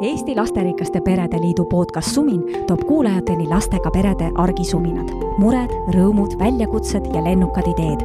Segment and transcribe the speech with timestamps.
[0.00, 5.10] Eesti Lasterikaste Perede Liidu podcast Sumin toob kuulajateni lastega perede argisuminad,
[5.42, 8.04] mured, rõõmud, väljakutsed ja lennukad ideed.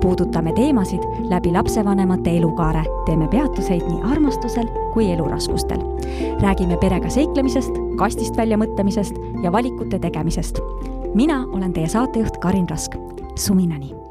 [0.00, 5.82] puudutame teemasid läbi lapsevanemate elukaare, teeme peatuseid nii armastusel kui eluraskustel.
[6.42, 10.60] räägime perega seiklemisest, kastist välja mõtlemisest ja valikute tegemisest.
[11.14, 12.94] mina olen teie saatejuht Karin Rask.
[13.34, 14.01] Suminani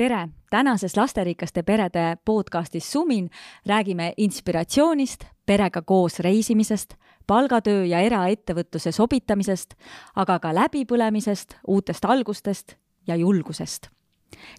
[0.00, 3.30] tere, tänases lasterikaste perede podcastis Sumin
[3.66, 6.94] räägime inspiratsioonist, perega koos reisimisest,
[7.26, 9.74] palgatöö ja eraettevõtluse sobitamisest,
[10.16, 13.90] aga ka läbipõlemisest, uutest algustest ja julgusest.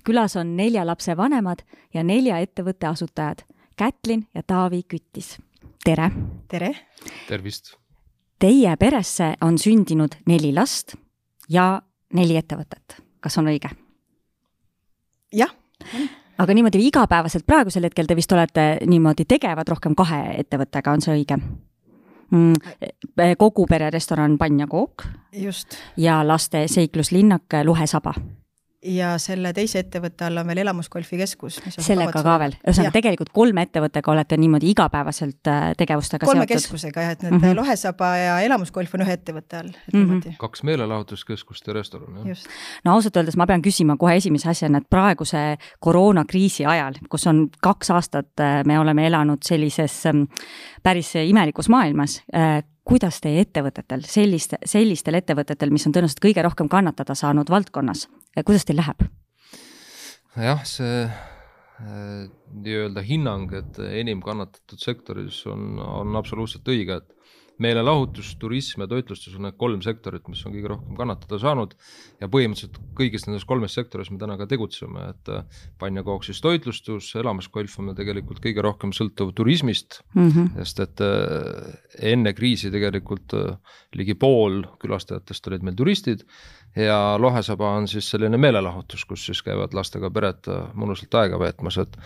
[0.04, 3.42] külas on nelja lapse vanemad ja nelja ettevõtte asutajad,
[3.76, 5.38] Kätlin ja Taavi Küttis.
[5.84, 6.12] tere!
[6.48, 6.76] tere!
[7.28, 7.78] tervist!
[8.40, 10.96] Teie peresse on sündinud neli last
[11.50, 11.82] ja
[12.14, 13.91] neli ettevõtet, kas on õige?
[15.34, 15.52] Jah.
[16.38, 21.16] aga niimoodi igapäevaselt praegusel hetkel te vist olete niimoodi tegevad rohkem kahe ettevõttega, on see
[21.20, 21.38] õige
[22.32, 22.54] mm,?
[23.38, 25.08] kogu pere restoran Pann ja Kook.
[25.34, 25.78] just.
[25.98, 28.14] ja laste seikluslinnak Luhe Saba
[28.82, 31.60] ja selle teise ettevõtte all on veel elamusgolfi keskus.
[31.78, 36.56] sellega ka veel, ühesõnaga tegelikult kolme ettevõttega olete niimoodi igapäevaselt äh, tegevustega kolme seotud?
[36.56, 37.60] keskusega jah, et need mm -hmm.
[37.60, 40.38] Lohesaba ja elamusgolf on ühe ettevõtte all, et mm -hmm.
[40.42, 42.38] kaks meelelahutuskeskust ja restoran, jah.
[42.86, 47.50] no ausalt öeldes ma pean küsima kohe esimese asjana, et praeguse koroonakriisi ajal, kus on
[47.62, 50.24] kaks aastat, äh, me oleme elanud sellises ähm,
[50.84, 56.70] päris imelikus maailmas, äh, kuidas teie ettevõtetel, selliste, sellistel ettevõtetel, mis on tõenäoliselt kõige rohkem
[56.72, 58.08] kannatada saanud valdkonnas,
[58.46, 59.06] kuidas teil läheb?
[60.40, 68.34] jah, see äh, nii-öelda hinnang, et enim kannatatud sektoris on, on absoluutselt õige, et meelelahutus,
[68.42, 71.76] turism ja toitlustus on need kolm sektorit, mis on kõige rohkem kannatada saanud
[72.22, 76.26] ja põhimõtteliselt kõigis nendes kolmes sektoris me täna ka tegutseme, et äh, pann ja kook
[76.28, 80.50] siis toitlustus, elamusgolf on meil tegelikult kõige rohkem sõltuv turismist mm, -hmm.
[80.62, 81.78] sest et äh,
[82.14, 86.26] enne kriisi tegelikult äh, ligi pool külastajatest olid meil turistid
[86.76, 91.98] ja Lohesaba on siis selline meelelahutus, kus siis käivad lastega pered mõnusalt aega veetmas, et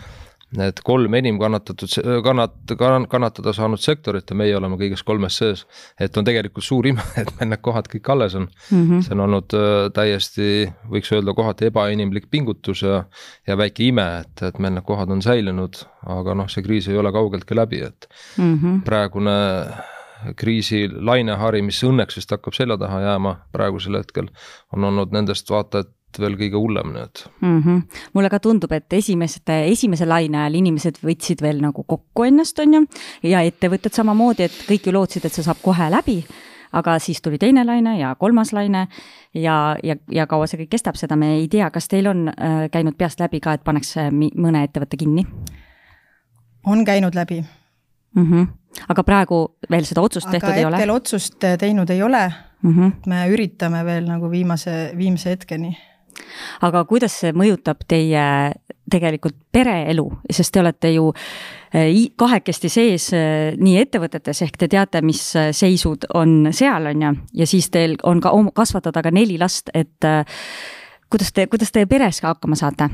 [0.54, 1.90] need kolm enim kannatatud,
[2.24, 2.74] kannat-,
[3.10, 5.64] kannatada saanud sektorit ja meie oleme kõiges kolmes sees.
[6.00, 8.84] et on tegelikult suur ime, et meil need kohad kõik alles on mm.
[8.84, 9.02] -hmm.
[9.02, 13.04] see on olnud äh, täiesti, võiks öelda kohati ebainimlik pingutus ja,
[13.46, 16.98] ja väike ime, et, et meil need kohad on säilinud, aga noh, see kriis ei
[16.98, 18.08] ole kaugeltki läbi, et
[18.38, 18.82] mm -hmm.
[18.84, 19.36] praegune
[20.36, 24.30] kriisi lainehari, mis õnneks vist hakkab selja taha jääma praegusel hetkel,
[24.72, 27.60] on olnud nendest vaata et veel kõige hullem nüüd mm.
[27.62, 28.00] -hmm.
[28.14, 32.74] mulle ka tundub, et esimeste, esimese laine ajal inimesed võtsid veel nagu kokku ennast, on
[32.74, 32.82] ju,
[33.22, 36.22] ja ettevõtted samamoodi, et kõik ju lootsid, et see saab kohe läbi,
[36.72, 38.86] aga siis tuli teine laine ja kolmas laine
[39.34, 42.66] ja, ja, ja kaua see kõik kestab, seda me ei tea, kas teil on äh,
[42.72, 45.26] käinud peast läbi ka, et pannakse äh, mõne ettevõtte kinni?
[46.66, 47.44] on käinud läbi
[48.16, 48.32] mm.
[48.32, 48.46] -hmm.
[48.88, 50.76] aga praegu veel seda otsust aga tehtud ei ole?
[50.76, 52.72] hetkel otsust teinud ei ole mm.
[52.72, 52.92] -hmm.
[53.06, 55.76] me üritame veel nagu viimase, viimse hetkeni
[56.66, 58.24] aga kuidas see mõjutab teie
[58.90, 61.08] tegelikult pereelu, sest te olete ju
[61.74, 67.06] eh, kahekesti sees eh, nii ettevõtetes, ehk te teate, mis eh, seisud on seal, on
[67.08, 70.06] ju, ja siis teil on ka kasvatada ka neli last, et
[71.10, 72.90] kuidas te, kuidas te peres ka hakkama saate?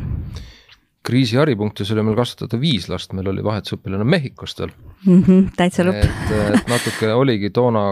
[1.03, 5.23] kriisi haripunktis oli meil kasvatada viis last, meil oli vahetusõpilane Mehhikost veel mm.
[5.23, 6.05] -hmm, täitsa lõpp.
[6.07, 7.83] et, et natuke oligi toona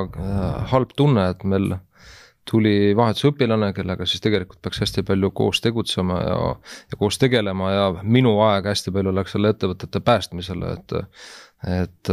[0.70, 1.72] halb tunne, et meil
[2.50, 6.38] tuli vahetusõpilane, kellega siis tegelikult peaks hästi palju koos tegutsema ja,
[6.90, 10.96] ja koos tegelema ja minu aeg hästi palju läks selle ettevõtete päästmisele, et,
[11.80, 12.12] et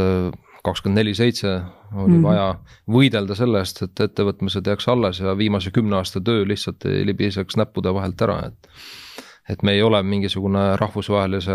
[0.64, 1.58] kakskümmend neli seitse
[1.94, 2.48] oli mm vaja
[2.90, 7.94] võidelda selle eest, et ettevõtmised jääks alles ja viimase kümne aasta töö lihtsalt libiseks näppude
[7.94, 8.72] vahelt ära, et
[9.48, 11.54] et me ei ole mingisugune rahvusvahelise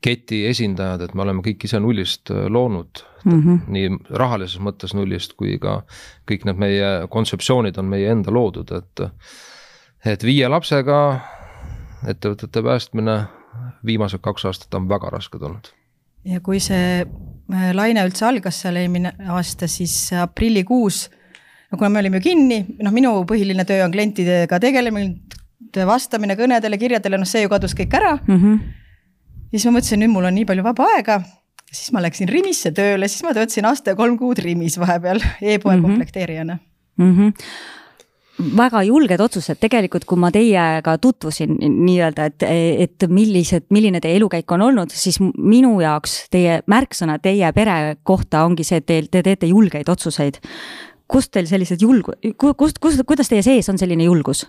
[0.00, 3.58] keti esindajad, et me oleme kõik ise nullist äh, loonud mm, -hmm.
[3.68, 3.90] nii
[4.22, 5.82] rahalises mõttes nullist kui ka
[6.30, 9.04] kõik need meie kontseptsioonid on meie enda loodud, et
[10.04, 11.20] et viie lapsega
[12.08, 13.18] ettevõtete päästmine
[13.84, 15.68] viimased kaks aastat on väga rasked olnud.
[16.24, 21.10] ja kui see äh, laine üldse algas seal eelmine aasta, siis aprillikuus,
[21.72, 25.16] no kuna me olime ju kinni, noh, minu põhiline töö on klientidega tegelemine,
[25.86, 28.36] vastamine kõnedele, kirjadele, noh, see ju kadus kõik ära mm.
[28.36, 28.79] -hmm
[29.50, 31.20] ja siis ma mõtlesin, nüüd mul on nii palju vaba aega.
[31.70, 35.76] siis ma läksin Rimisse tööle, siis ma töötasin aasta ja kolm kuud Rimis vahepeal e-poe
[35.76, 35.82] mm -hmm.
[35.82, 36.58] komplekteerijana
[36.96, 37.16] mm.
[37.16, 37.78] -hmm
[38.56, 42.46] väga julged otsused, tegelikult kui ma teiega tutvusin nii-öelda, et,
[42.86, 48.44] et millised, milline teie elukäik on olnud, siis minu jaoks teie märksõna teie pere kohta
[48.44, 50.40] ongi see, et te, te teete julgeid otsuseid.
[51.10, 54.46] kust teil sellised julg-, kust, kust, kuidas teie sees on selline julgus?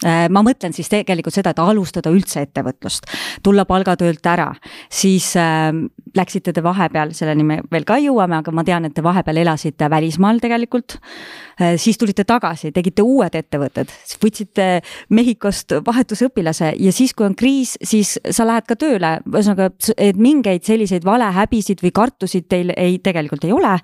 [0.00, 3.04] Äh, ma mõtlen siis tegelikult seda, et alustada üldse ettevõtlust,
[3.44, 4.46] tulla palgatöölt ära,
[4.88, 5.68] siis äh,
[6.16, 9.90] läksite te vahepeal, selleni me veel ka jõuame, aga ma tean, et te vahepeal elasite
[9.92, 11.76] välismaal tegelikult äh,.
[11.76, 13.92] siis tulite tagasi, tegite uued ettevõtted,
[14.24, 14.70] võtsite
[15.12, 19.68] Mehhikost vahetusõpilase ja siis, kui on kriis, siis sa lähed ka tööle, ühesõnaga,
[20.00, 23.76] et mingeid selliseid valehäbisid või kartusid teil ei, tegelikult ei ole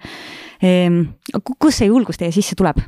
[0.64, 1.02] ehm,.
[1.58, 2.80] kust see julgus teie sisse tuleb?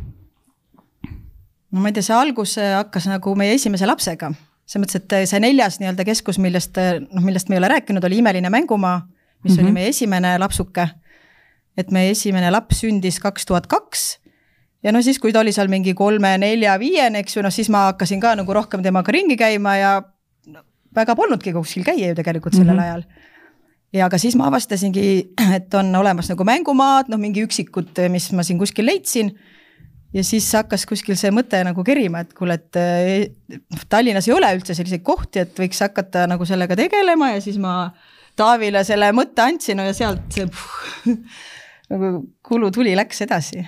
[1.73, 4.33] No ma ei tea, see algus hakkas nagu meie esimese lapsega.
[4.69, 8.19] selles mõttes, et see neljas nii-öelda keskus, millest, noh, millest me ei ole rääkinud, oli
[8.21, 9.01] Imeline mängumaa,
[9.43, 9.61] mis mm -hmm.
[9.61, 9.75] oli mhm.
[9.75, 10.89] meie esimene lapsuke.
[11.77, 14.19] et meie esimene laps sündis kaks tuhat kaks
[14.83, 18.21] ja no siis, kui ta oli seal mingi kolme-nelja-viiene, eks ju, noh siis ma hakkasin
[18.23, 19.93] ka nagu rohkem temaga ringi käima ja
[20.53, 22.85] no, väga polnudki kuskil käia ju tegelikult sellel mm -hmm.
[22.85, 23.03] ajal.
[23.93, 28.43] ja aga siis ma avastasingi, et on olemas nagu mängumaad, noh mingi üksikud, mis ma
[28.43, 29.39] siin kuskil leidsin
[30.15, 32.79] ja siis hakkas kuskil see mõte nagu kerima, et kuule, et
[33.55, 37.61] noh, Tallinnas ei ole üldse selliseid kohti, et võiks hakata nagu sellega tegelema ja siis
[37.63, 37.81] ma
[38.39, 41.17] Taavile selle mõtte andsin no ja sealt see puh,
[41.91, 42.13] nagu
[42.47, 43.65] kulutuli läks edasi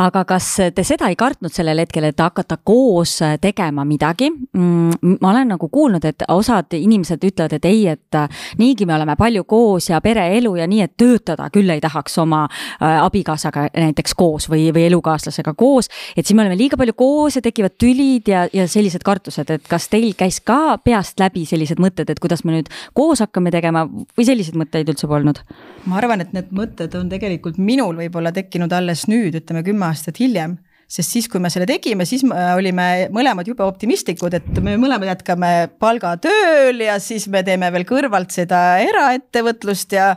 [0.00, 4.30] aga kas te seda ei kartnud sellel hetkel, et hakata koos tegema midagi?
[4.30, 8.18] Mm, ma olen nagu kuulnud, et osad inimesed ütlevad, et ei, et
[8.58, 12.44] niigi me oleme palju koos ja pereelu ja nii, et töötada küll ei tahaks oma
[12.46, 15.90] äh, abikaasaga näiteks koos või, või elukaaslasega koos.
[16.16, 19.68] et siis me oleme liiga palju koos ja tekivad tülid ja, ja sellised kartused, et
[19.68, 23.84] kas teil käis ka peast läbi sellised mõtted, et kuidas me nüüd koos hakkame tegema
[23.88, 25.42] või selliseid mõtteid üldse polnud?
[25.86, 30.20] ma arvan, et need mõtted on tegelikult minul võib-olla tekkinud alles nüüd, ütleme kümme aastat
[30.22, 30.58] hiljem
[30.92, 35.52] sest siis, kui me selle tegime, siis olime mõlemad jube optimistlikud, et me mõlemad jätkame
[35.80, 40.12] palgatööl ja siis me teeme veel kõrvalt seda eraettevõtlust ja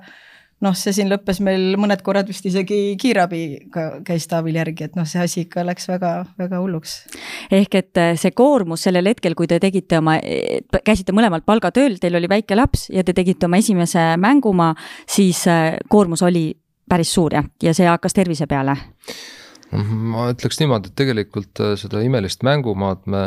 [0.64, 5.08] noh, see siin lõppes meil mõned korrad vist isegi kiirabiga käis Taavil järgi, et noh,
[5.08, 6.98] see asi ikka läks väga-väga hulluks.
[7.54, 10.18] ehk et äh, see koormus sellel hetkel, kui te tegite oma,
[10.84, 14.76] käisite mõlemalt palgatööl, teil oli väike laps ja te tegite oma esimese mängumaa,
[15.08, 16.50] siis äh, koormus oli
[16.90, 18.76] päris suur jah, ja see hakkas tervise peale
[19.74, 23.26] ma ütleks niimoodi, et tegelikult äh, seda imelist mängumaad me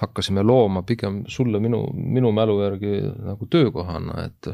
[0.00, 4.50] hakkasime looma pigem sulle minu, minu mälu järgi nagu töökohana, et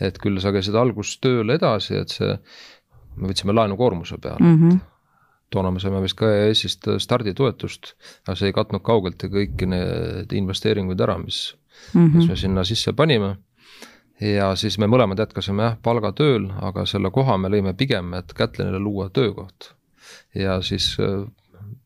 [0.00, 2.36] et küll sa käisid alguses tööl edasi, et see,
[3.16, 4.78] me võtsime laenukoormuse peale mm, -hmm.
[5.50, 7.94] toona me saime vist ka EAS-ist starditoetust,
[8.26, 11.56] aga see ei katnud kaugeltki kõiki need investeeringuid ära, mis
[11.92, 12.16] mm, -hmm.
[12.16, 13.36] mis me sinna sisse panime
[14.20, 18.78] ja siis me mõlemad jätkasime jah, palgatööl, aga selle koha me lõime pigem, et Kätlinile
[18.78, 19.77] luua töökoht
[20.34, 21.24] ja siis äh,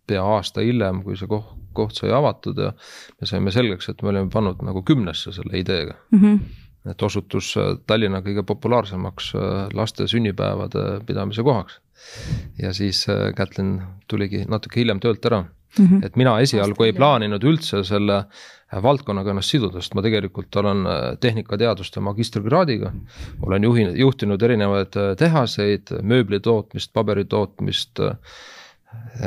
[0.06, 2.72] pea aasta hiljem, kui see koht, koht sai avatud ja
[3.20, 6.18] me saime selgeks, et me olime pannud nagu kümnesse selle ideega mm.
[6.18, 6.58] -hmm
[6.90, 11.80] et osutus äh, Tallinna kõige populaarsemaks äh, laste sünnipäevade pidamise kohaks.
[12.58, 15.44] ja siis Kätlin tuligi natuke hiljem töölt ära
[15.78, 15.86] mm.
[15.86, 16.06] -hmm.
[16.06, 18.24] et mina esialgu ei plaaninud üldse selle
[18.82, 20.86] valdkonnaga ennast siduda, sest ma tegelikult olen
[21.20, 22.92] tehnikateaduste magistrikraadiga.
[23.42, 28.00] olen juhi, juhtinud erinevaid tehaseid, mööblitootmist, paberitootmist.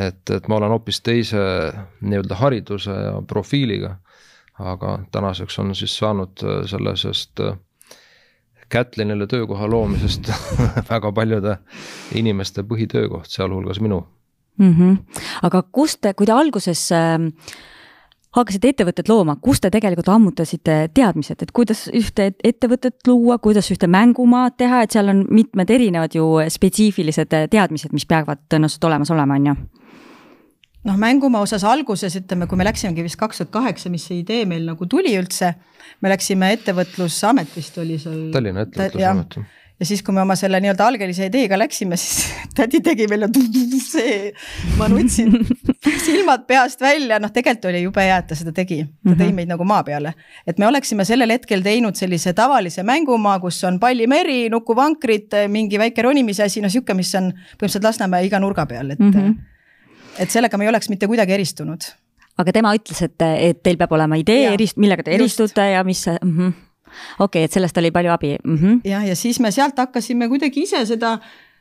[0.07, 1.38] et, et ma olen hoopis teise
[2.01, 3.97] nii-öelda hariduse ja profiiliga.
[4.59, 7.42] aga tänaseks on siis saanud sellisest
[8.69, 10.31] Kätlinile töökoha loomisest
[10.89, 11.57] väga paljude
[12.13, 14.07] inimeste põhitöökoht, sealhulgas minu
[14.57, 14.74] mm.
[14.74, 15.22] -hmm.
[15.42, 17.31] aga kust te, kui te alguses äh,
[18.36, 23.88] hakkasite ettevõtet looma, kust te tegelikult ammutasite teadmised, et kuidas ühte ettevõtet luua, kuidas ühte
[23.88, 29.40] mängumaad teha, et seal on mitmed erinevad ju spetsiifilised teadmised, mis peavad tõenäoliselt olemas olema,
[29.40, 29.56] on ju?
[30.85, 34.44] noh, mängumaa osas alguses ütleme, kui me läksimegi vist kaks tuhat kaheksa, mis see idee
[34.50, 35.56] meil nagu tuli üldse,
[36.02, 38.28] me läksime ettevõtlusamet vist oli seal.
[38.35, 39.40] Tallinna Ettevõtlusamet
[39.80, 43.28] ja siis, kui me oma selle nii-öelda algelise ideega läksime, siis tädi tegi meile
[43.84, 44.32] see,
[44.80, 45.34] ma nutsin
[46.06, 49.36] silmad peast välja, noh, tegelikult oli jube hea, et ta seda tegi, ta tõi mhm.
[49.40, 50.16] meid nagu maa peale.
[50.48, 56.08] et me oleksime sellel hetkel teinud sellise tavalise mängumaa, kus on pallimeri, nukuvankrid, mingi väike
[56.08, 59.12] ronimise asi, no sihuke, mis on põhimõtteliselt Lasnamäe iga nurga peal, et mm.
[59.12, 59.36] -hmm.
[60.20, 61.92] et sellega me ei oleks mitte kuidagi eristunud
[62.38, 66.06] aga tema ütles, et, et teil peab olema idee, erist-, millega te eristute ja mis
[66.08, 66.38] mm.
[66.38, 66.65] -hmm
[67.19, 68.57] okei okay,, et sellest oli palju abi mm.
[68.57, 68.80] -hmm.
[68.90, 71.18] jah, ja siis me sealt hakkasime kuidagi ise seda,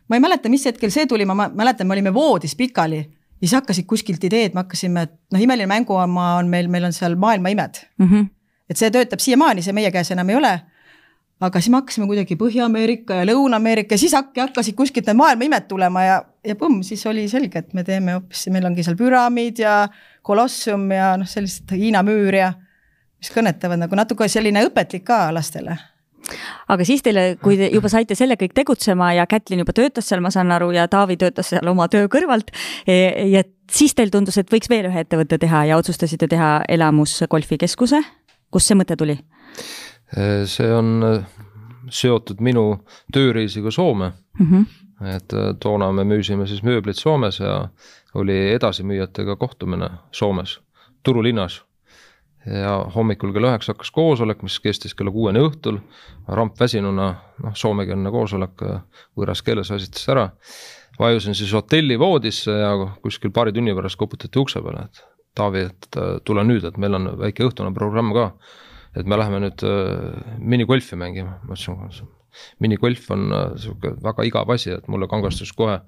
[0.09, 3.53] ma ei mäleta, mis hetkel see tuli, ma mäletan, me olime voodis pikali ja siis
[3.53, 7.49] hakkasid kuskilt ideed, me hakkasime, et noh, imeline mängumaa on meil, meil on seal maailma
[7.49, 8.09] imed mm.
[8.09, 8.27] -hmm.
[8.71, 10.61] et see töötab siiamaani, see meie käes enam ei ole
[11.43, 15.49] aga siis me hakkasime kuidagi Põhja-Ameerika ja Lõuna-Ameerika ja siis äkki hakkasid kuskilt need maailma
[15.49, 18.97] imed tulema ja, ja põmm, siis oli selge, et me teeme hoopis, meil ongi seal
[18.99, 19.75] püramiid ja
[20.25, 22.53] kolossum ja noh, sellist Hiina müür ja
[23.25, 25.79] mis kõnetavad nagu natuke selline õpetlik ka lastele
[26.73, 30.23] aga siis teile, kui te juba saite selle kõik tegutsema ja Kätlin juba töötas seal,
[30.25, 32.53] ma saan aru, ja Taavi töötas seal oma töö kõrvalt.
[32.89, 38.01] E, ja siis teil tundus, et võiks veel ühe ettevõtte teha ja otsustasite teha elamusgolfikeskuse.
[38.51, 39.19] kust see mõte tuli?
[40.47, 41.03] see on
[41.91, 44.47] seotud minu tööreisiga Soome mm.
[44.47, 45.09] -hmm.
[45.17, 47.69] et toona me müüsime siis mööblit Soomes ja
[48.15, 50.61] oli edasimüüjatega kohtumine Soomes,
[51.03, 51.65] Turu linnas
[52.47, 55.81] ja hommikul kell üheksa hakkas koosolek, mis kestis kella kuueni õhtul.
[56.29, 57.09] rampväsinuna,
[57.45, 58.65] noh, soomekeelne koosolek
[59.17, 60.31] võõras keeles väsitas ära.
[60.99, 65.97] vajusin siis hotelli voodisse ja kuskil paari tunni pärast koputati ukse peale, et Taavi, et
[66.25, 68.33] tule nüüd, et meil on väike õhtune programm ka.
[68.95, 72.07] et me läheme nüüd äh, minigolfi mängima, ma ütlesin,
[72.63, 75.81] minigolf on äh, sihuke väga igav asi, et mulle kangastus kohe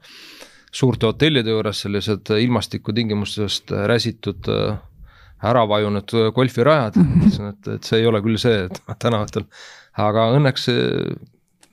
[0.72, 4.80] suurte hotellide juures sellised ilmastikutingimustest räsitud äh,
[5.44, 7.22] ära vajunud golfirajad mm, -hmm.
[7.22, 9.44] ütlesin, et, et see ei ole küll see, et tänavatel,
[9.96, 10.68] aga õnneks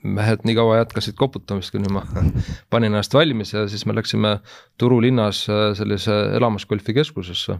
[0.04, 2.04] mehed nii kaua jätkasid koputamist, kuni ma
[2.72, 4.38] panin ennast valmis ja siis me läksime
[4.78, 7.58] Turu linnas äh, sellise elamusgolfi keskusesse.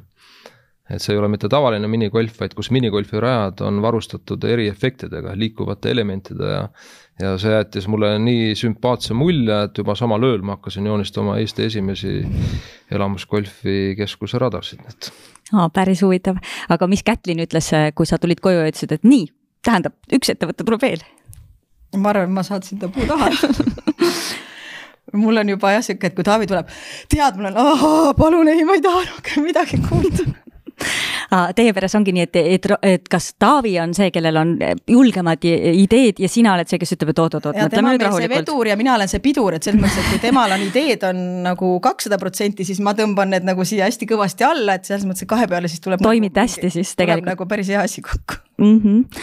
[0.90, 6.50] et see ei ole mitte tavaline minigolf, vaid kus minigolfirajad on varustatud eriefektidega, liikuvate elementide
[6.50, 6.68] ja
[7.20, 11.68] ja see jättis mulle nii sümpaatse mulje, et juba samal ööl ma hakkasin joonistama Eesti
[11.68, 12.14] esimesi
[12.90, 15.12] elamusgolfi keskuse radasid, et
[15.53, 19.29] aa, päris huvitav, aga mis Kätlin ütles, kui sa tulid koju ja ütlesid, et nii,
[19.65, 21.05] tähendab, üks ettevõte tuleb veel?
[21.95, 23.29] ma arvan, et ma saatsin ta puu taha.
[25.21, 26.71] Mul on juba jah sihuke, et kui Taavi tuleb,
[27.13, 30.25] tead, mul on, palun ei, ma ei taha rohkem midagi kuulda
[31.31, 34.54] Teie peres ongi nii, et, et, et kas Taavi on see, kellel on
[34.90, 38.37] julgemad ideed ja sina oled see, kes ütleb, et oot-oot-oot, mõtleme nüüd rahulikult.
[38.37, 41.21] vedur ja mina olen see pidur, et selles mõttes, et kui temal on ideed on
[41.47, 45.26] nagu kakssada protsenti, siis ma tõmban need nagu siia hästi kõvasti alla, et selles mõttes,
[45.26, 46.02] et kahe peale siis tuleb.
[46.04, 47.31] toimite nagu, hästi siis tegelikult.
[47.33, 48.81] nagu päris hea asi kokku mm.
[48.81, 49.23] -hmm.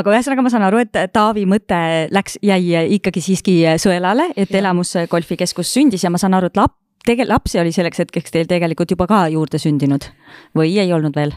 [0.00, 1.80] aga ühesõnaga ma saan aru, et Taavi mõte
[2.14, 4.58] läks, jäi ikkagi siiski sõelale, et ja.
[4.62, 8.90] elamusgolfikeskus sündis ja ma saan aru, et lap-, tege-, lapsi oli selleks hetkeks teil tegelikult
[8.90, 10.08] juba ka juurde sündinud
[10.56, 11.34] või ei olnud veel?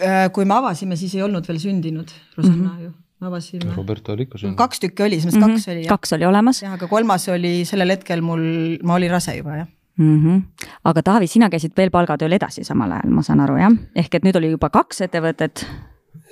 [0.00, 2.84] Äh, kui me avasime, siis ei olnud veel sündinud Rosanna mm -hmm.
[2.84, 3.74] ju avasime.
[3.76, 4.56] Roberta oli ikka sündinud.
[4.56, 5.66] kaks tükki oli, selles mõttes mm -hmm.
[5.66, 5.86] kaks oli.
[5.86, 6.62] kaks oli olemas.
[6.62, 9.68] jah, aga kolmas oli sellel hetkel mul, ma olin rase juba jah
[10.00, 10.24] mm.
[10.24, 10.66] -hmm.
[10.84, 14.24] aga Taavi, sina käisid veel palgatööl edasi samal ajal, ma saan aru jah, ehk et
[14.24, 15.66] nüüd oli juba kaks ettevõtet,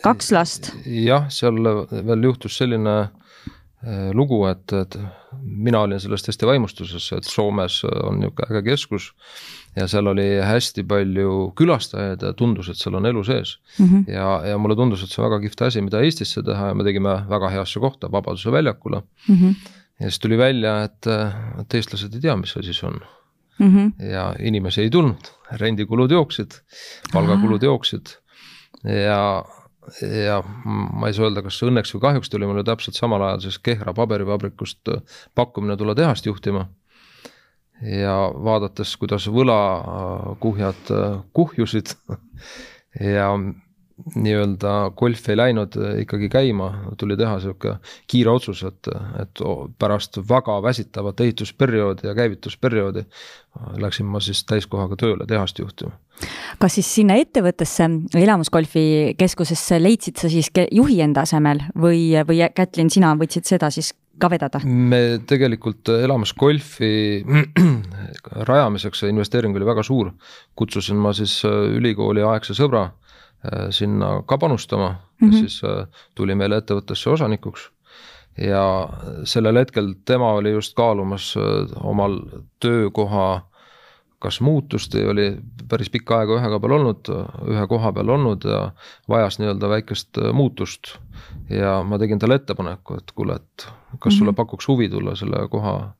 [0.02, 0.72] kaks last.
[0.86, 1.60] jah, seal
[2.10, 2.96] veel juhtus selline
[4.14, 4.96] lugu, et, et
[5.42, 9.12] mina olin sellest hästi vaimustuses, et Soomes on niisugune äge keskus
[9.76, 13.86] ja seal oli hästi palju külastajaid ja tundus, et seal on elu sees mm.
[13.86, 14.04] -hmm.
[14.12, 16.84] ja, ja mulle tundus, et see on väga kihvt asi, mida Eestisse teha ja me
[16.84, 19.36] tegime väga heasse kohta, Vabaduse väljakule mm.
[19.36, 19.54] -hmm.
[20.00, 21.06] ja siis tuli välja, et,
[21.60, 23.00] et eestlased ei tea, mis asi see on
[23.58, 23.76] mm.
[23.76, 24.10] -hmm.
[24.10, 26.50] ja inimesi ei tulnud, rendikulud jooksid,
[27.12, 28.16] palgakulud jooksid
[28.84, 29.44] ja
[30.02, 33.58] ja ma ei saa öelda, kas õnneks või kahjuks tuli mulle täpselt samal ajal siis
[33.62, 34.92] Kehra paberivabrikust
[35.38, 36.66] pakkumine tulla tehast juhtima.
[37.82, 40.92] ja vaadates, kuidas võlakuhjad
[41.32, 41.94] kuhjusid
[43.14, 43.30] ja
[44.14, 45.74] nii-öelda golf ei läinud
[46.04, 47.74] ikkagi käima, tuli teha sihuke
[48.10, 48.90] kiire otsus, et,
[49.22, 49.42] et
[49.78, 53.04] pärast väga väsitavat ehitusperioodi ja käivitusperioodi
[53.82, 55.96] läksin ma siis täiskohaga tööle tehast juhtima.
[56.62, 57.88] kas siis sinna ettevõttesse,
[58.18, 63.92] elamusgolfi keskusesse leidsid sa siis juhi enda asemel või, või Kätlin, sina võtsid seda siis
[64.18, 64.60] ka vedada?
[64.64, 67.24] me tegelikult elamusgolfi
[68.52, 70.14] rajamiseks see investeering oli väga suur,
[70.54, 73.07] kutsusin ma siis ülikooli aegse sõbra Äh,
[73.70, 74.88] sinna ka panustama
[75.20, 75.32] mm, -hmm.
[75.32, 77.70] siis äh, tuli meile ettevõttesse osanikuks.
[78.38, 78.88] ja
[79.24, 82.20] sellel hetkel tema oli just kaalumas äh, omal
[82.60, 83.48] töökoha
[84.18, 85.36] kas muutust, oli
[85.68, 87.10] päris pikka aega ühe koha peal olnud,
[87.54, 88.72] ühe koha peal olnud ja
[89.08, 90.98] vajas nii-öelda väikest muutust.
[91.50, 93.68] ja ma tegin talle ettepaneku, et kuule, et
[93.98, 95.94] kas sulle pakuks huvi tulla selle koha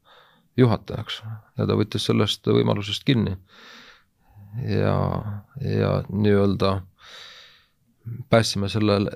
[0.56, 1.22] juhatajaks
[1.58, 3.36] ja ta võttis sellest võimalusest kinni.
[4.66, 4.98] ja,
[5.62, 6.80] ja nii-öelda
[8.30, 9.10] päästsime sellel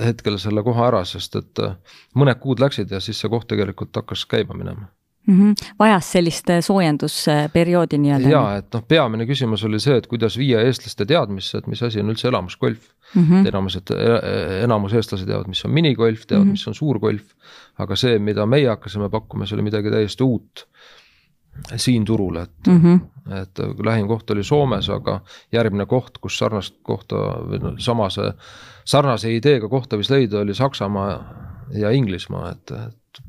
[0.00, 1.76] hetkel selle koha ära, sest et äh,
[2.18, 4.86] mõned kuud läksid ja siis see koht tegelikult hakkas käima minema
[5.26, 5.38] mm.
[5.38, 5.74] -hmm.
[5.78, 8.28] vajas sellist äh, soojendusperioodi nii-öelda?
[8.28, 12.00] jaa, et noh, peamine küsimus oli see, et kuidas viia eestlaste teadmisse, et mis asi
[12.00, 13.22] on üldse elamusgolf mm.
[13.22, 13.48] -hmm.
[13.48, 16.58] enamused, e-, enamus eestlasi teavad, mis on minigolf, teavad mm, -hmm.
[16.58, 17.36] mis on suurgolf,
[17.78, 20.66] aga see, mida meie hakkasime pakkuma, see oli midagi täiesti uut
[21.76, 23.00] siin turul, et mm, -hmm.
[23.42, 25.20] et lähim koht oli Soomes, aga
[25.52, 27.16] järgmine koht, kus sarnast kohta
[27.48, 28.32] või no samase,
[28.84, 31.12] sarnase ideega kohta võis leida, oli Saksamaa
[31.78, 33.22] ja Inglismaa, et, et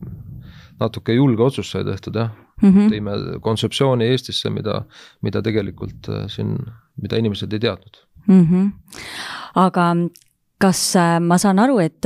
[0.80, 2.70] natuke julge otsus sai tehtud jah mm.
[2.70, 2.90] -hmm.
[2.94, 4.82] tõime kontseptsiooni Eestisse, mida,
[5.22, 6.58] mida tegelikult äh, siin,
[7.02, 8.48] mida inimesed ei teadnud mm.
[8.48, 8.72] -hmm.
[9.56, 9.96] aga
[10.58, 12.06] kas äh, ma saan aru, et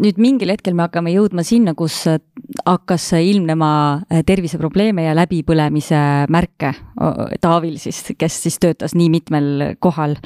[0.00, 2.04] nüüd mingil hetkel me hakkame jõudma sinna, kus
[2.64, 3.70] hakkas ilmnema
[4.26, 6.00] terviseprobleeme ja läbipõlemise
[6.32, 6.72] märke
[7.40, 9.48] Taavil siis, kes siis töötas nii mitmel
[9.82, 10.16] kohal.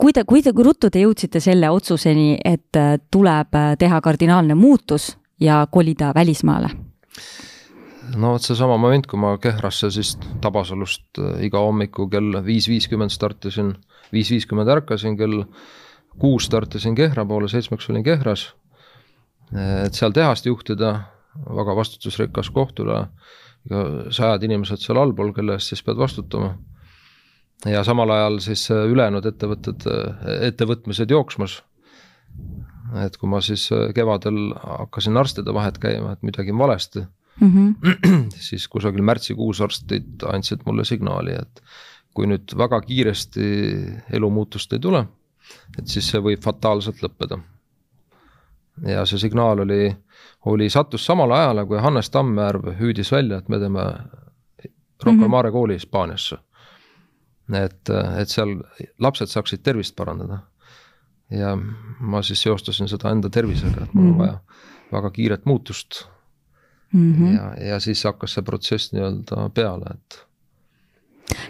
[0.00, 5.14] kui te, kui te, kui ruttu te jõudsite selle otsuseni, et tuleb teha kardinaalne muutus
[5.40, 6.70] ja kolida välismaale?
[8.16, 13.74] no vot seesama moment, kui ma Kehrasse siis Tabasalust iga hommiku kell viis viiskümmend startisin,
[14.12, 15.44] viis viiskümmend ärkasin, kell
[16.20, 18.52] kuus startisin Kehra poole, seitsmeks olin Kehras.
[19.84, 20.92] et seal tehast juhtida,
[21.56, 23.06] väga vastutusrikas koht üle
[24.14, 26.54] sajad inimesed seal allpool, kelle eest siis pead vastutama.
[27.66, 29.84] ja samal ajal siis ülejäänud ettevõtted,
[30.48, 31.62] ettevõtmised jooksmas.
[33.04, 37.00] et kui ma siis kevadel hakkasin arstide vahet käima, et midagi on valesti
[37.40, 38.30] mm, -hmm.
[38.48, 41.62] siis kusagil märtsikuus arstid andsid mulle signaali, et
[42.14, 43.42] kui nüüd väga kiiresti
[44.12, 45.06] elumuutust ei tule
[45.78, 47.40] et siis see võib fataalselt lõppeda.
[48.86, 49.90] ja see signaal oli,
[50.46, 53.84] oli, sattus samale ajale, kui Hannes Tammjärv hüüdis välja, et me teeme
[55.00, 55.30] Rocca al mhm.
[55.30, 56.36] Mare kooli Hispaaniasse.
[57.56, 58.60] et, et seal
[58.98, 60.38] lapsed saaksid tervist parandada.
[61.30, 61.56] ja
[62.00, 64.18] ma siis seostasin seda enda tervisega, et mul on mhm.
[64.18, 64.38] vaja
[64.92, 66.04] väga kiiret muutust
[66.92, 67.14] mm.
[67.14, 67.36] -hmm.
[67.36, 70.26] ja, ja siis hakkas see protsess nii-öelda peale, et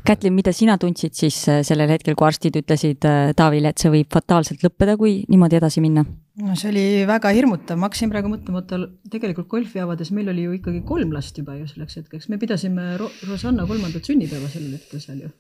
[0.07, 3.93] Kätlin, mida sina tundsid siis äh, sellel hetkel, kui arstid ütlesid äh, Taavile, et see
[3.93, 6.05] võib fataalselt lõppeda, kui niimoodi edasi minna?
[6.41, 8.79] no see oli väga hirmutav, ma hakkasin praegu mõtlema, oota
[9.13, 12.95] tegelikult golfi avades meil oli ju ikkagi kolm last juba ju selleks hetkeks, me pidasime
[13.01, 15.31] Ro Rosanna kolmandat sünnipäeva sellel hetkel seal ju.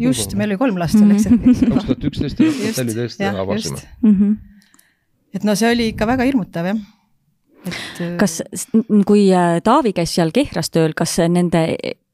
[0.00, 1.44] just, meil oli kolm last selleks mhm.
[1.44, 1.64] hetkeks.
[1.74, 3.84] kaks tuhat üksteist ja kaks tuhat neliteist avasime.
[4.02, 4.36] Mhm.
[5.34, 6.80] et no see oli ikka väga hirmutav jah
[7.64, 8.16] et.
[8.20, 8.40] kas,
[9.08, 11.66] kui äh, Taavi käis seal Kehras tööl, kas nende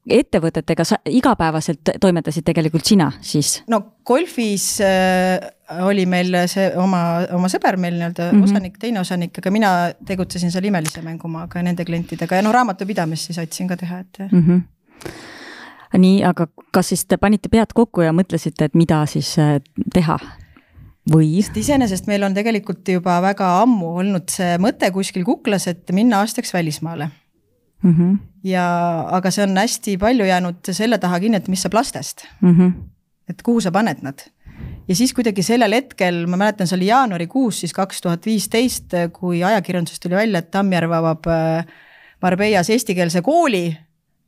[0.09, 3.59] ettevõtetega sa igapäevaselt toimetasid tegelikult sina siis?
[3.69, 5.37] no golfis äh,
[5.85, 7.03] oli meil see oma,
[7.37, 8.49] oma sõber meil nii-öelda mm -hmm.
[8.49, 9.71] osanik, teine osanik, aga mina
[10.07, 14.47] tegutsesin seal imelise mängumaaga nende klientidega ja noh, raamatupidamist siis aitasin ka teha, et mm.
[14.47, 14.61] -hmm
[15.97, 19.59] nii, aga kas siis te panite pead kokku ja mõtlesite, et mida siis äh,
[19.93, 20.19] teha?
[21.11, 21.41] või?
[21.41, 26.21] sest iseenesest meil on tegelikult juba väga ammu olnud see mõte kuskil kuklas, et minna
[26.21, 27.09] aastaks välismaale
[27.81, 27.95] mm.
[27.95, 28.17] -hmm.
[28.43, 28.65] ja,
[29.11, 32.55] aga see on hästi palju jäänud selle taha kinni, et mis saab lastest mm.
[32.57, 32.71] -hmm.
[33.29, 34.19] et kuhu sa paned nad.
[34.87, 39.43] ja siis kuidagi sellel hetkel, ma mäletan, see oli jaanuarikuus siis kaks tuhat viisteist, kui
[39.43, 41.65] ajakirjandusest tuli välja, et Tammjärv avab äh,
[42.21, 43.77] Marbellas eestikeelse kooli.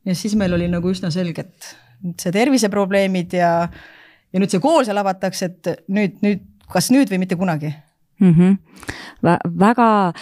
[0.04, 1.76] ja siis meil oli nagu üsna selge, et
[2.20, 3.68] see terviseprobleemid ja,
[4.32, 7.74] ja nüüd see kool seal avatakse, et nüüd, nüüd, kas nüüd või mitte kunagi
[8.20, 8.32] mm.
[8.32, 8.56] -hmm.
[9.58, 10.12] väga,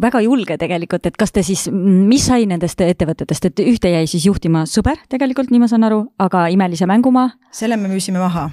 [0.00, 4.26] väga julge tegelikult, et kas te siis, mis sai nendest ettevõtetest, et ühte jäi siis
[4.26, 7.30] juhtima sõber tegelikult, nii ma saan aru, aga Imelise mängumaa?
[7.50, 8.50] selle me müüsime maha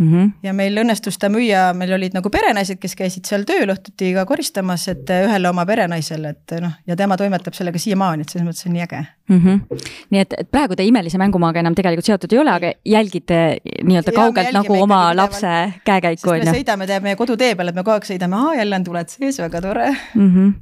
[0.00, 0.12] mm.
[0.12, 0.30] -hmm.
[0.42, 4.24] ja meil õnnestus ta müüa, meil olid nagu perenaised, kes käisid seal tööl õhtuti ka
[4.26, 8.66] koristamas, et ühele oma perenaisele, et noh, ja tema toimetab sellega siiamaani, et selles mõttes
[8.66, 9.40] on nii äge mm.
[9.44, 9.84] -hmm.
[10.10, 13.42] nii et, et praegu te Imelise mängumaaga enam tegelikult seotud ei ole, aga jälgite
[13.84, 15.52] nii-öelda kaugelt nagu oma lapse
[15.84, 16.44] käekäiku, on ju?
[16.44, 19.08] me sõidame, teeme meie kodutee peal, et me kogu aeg sõidame, aa jälle on tuled
[19.08, 20.34] sees, väga tore mm.
[20.34, 20.58] -hmm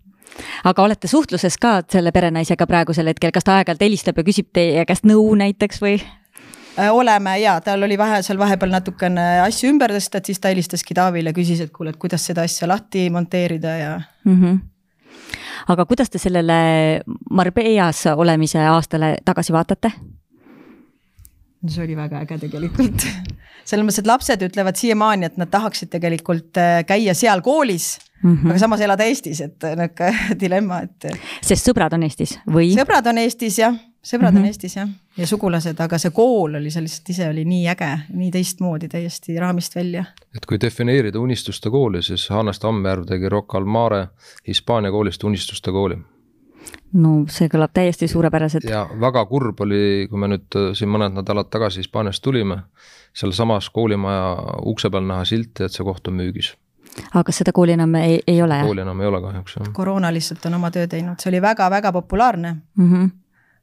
[0.64, 4.84] aga olete suhtluses ka selle perenaisega praegusel hetkel, kas ta aeg-ajalt helistab ja küsib teie
[4.88, 5.98] käest nõu näiteks või?
[6.78, 10.52] Äh, oleme ja tal oli vahe seal vahepeal natukene asju ümber tõsta, et siis ta
[10.52, 14.36] helistaski Taavile, küsis, et kuule, et kuidas seda asja lahti monteerida ja mm.
[14.36, 14.60] -hmm.
[15.74, 19.90] aga kuidas te sellele Marbellas olemise aastale tagasi vaatate?
[21.66, 23.02] see oli väga äge tegelikult
[23.64, 28.36] selles mõttes, et lapsed ütlevad siiamaani, et nad tahaksid tegelikult äh, käia seal koolis mm,
[28.36, 28.50] -hmm.
[28.50, 31.10] aga samas elada Eestis, et niisugune dilemma, et.
[31.42, 32.70] sest sõbrad on Eestis või?
[32.78, 33.74] sõbrad on Eestis jah
[34.08, 34.38] sõbrad mm -hmm.
[34.38, 34.46] on mhm.
[34.46, 38.30] Eestis jah, ja sugulased, aga see kool oli see lihtsalt ise oli nii äge, nii
[38.30, 40.04] teistmoodi täiesti raamist välja.
[40.36, 44.06] et kui defineerida unistuste kooli, siis Hannes Tammjärv tegi Rocca al Mare
[44.48, 45.98] Hispaania koolist unistuste kooli.
[46.92, 48.64] no see kõlab täiesti suurepäraselt.
[48.64, 52.62] ja väga kurb oli, kui me nüüd äh, siin mõned nädalad tagasi Hispaaniast tulime,
[53.12, 56.54] sealsamas koolimaja ukse peal näha silti, et see koht on müügis
[57.12, 58.62] aga kas seda kooli enam ei, ei ole?
[58.64, 59.72] kooli enam ei ole kahjuks jah.
[59.72, 62.92] koroona lihtsalt on oma töö teinud, see oli väga-väga populaarne mm.
[62.92, 63.08] -hmm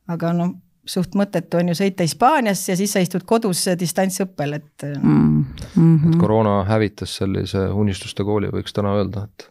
[0.08, 0.54] aga noh,
[0.86, 5.46] suht mõttetu on ju sõita Hispaaniasse ja siis sa istud kodus distantsõppel, et mm.
[5.76, 6.14] -hmm.
[6.14, 9.50] et koroona hävitas sellise unistuste kooli, võiks täna öelda, et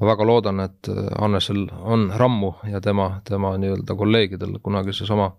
[0.00, 5.32] ma väga loodan, et Hannesel on rammu ja tema, tema nii-öelda kolleegidel kunagi seesama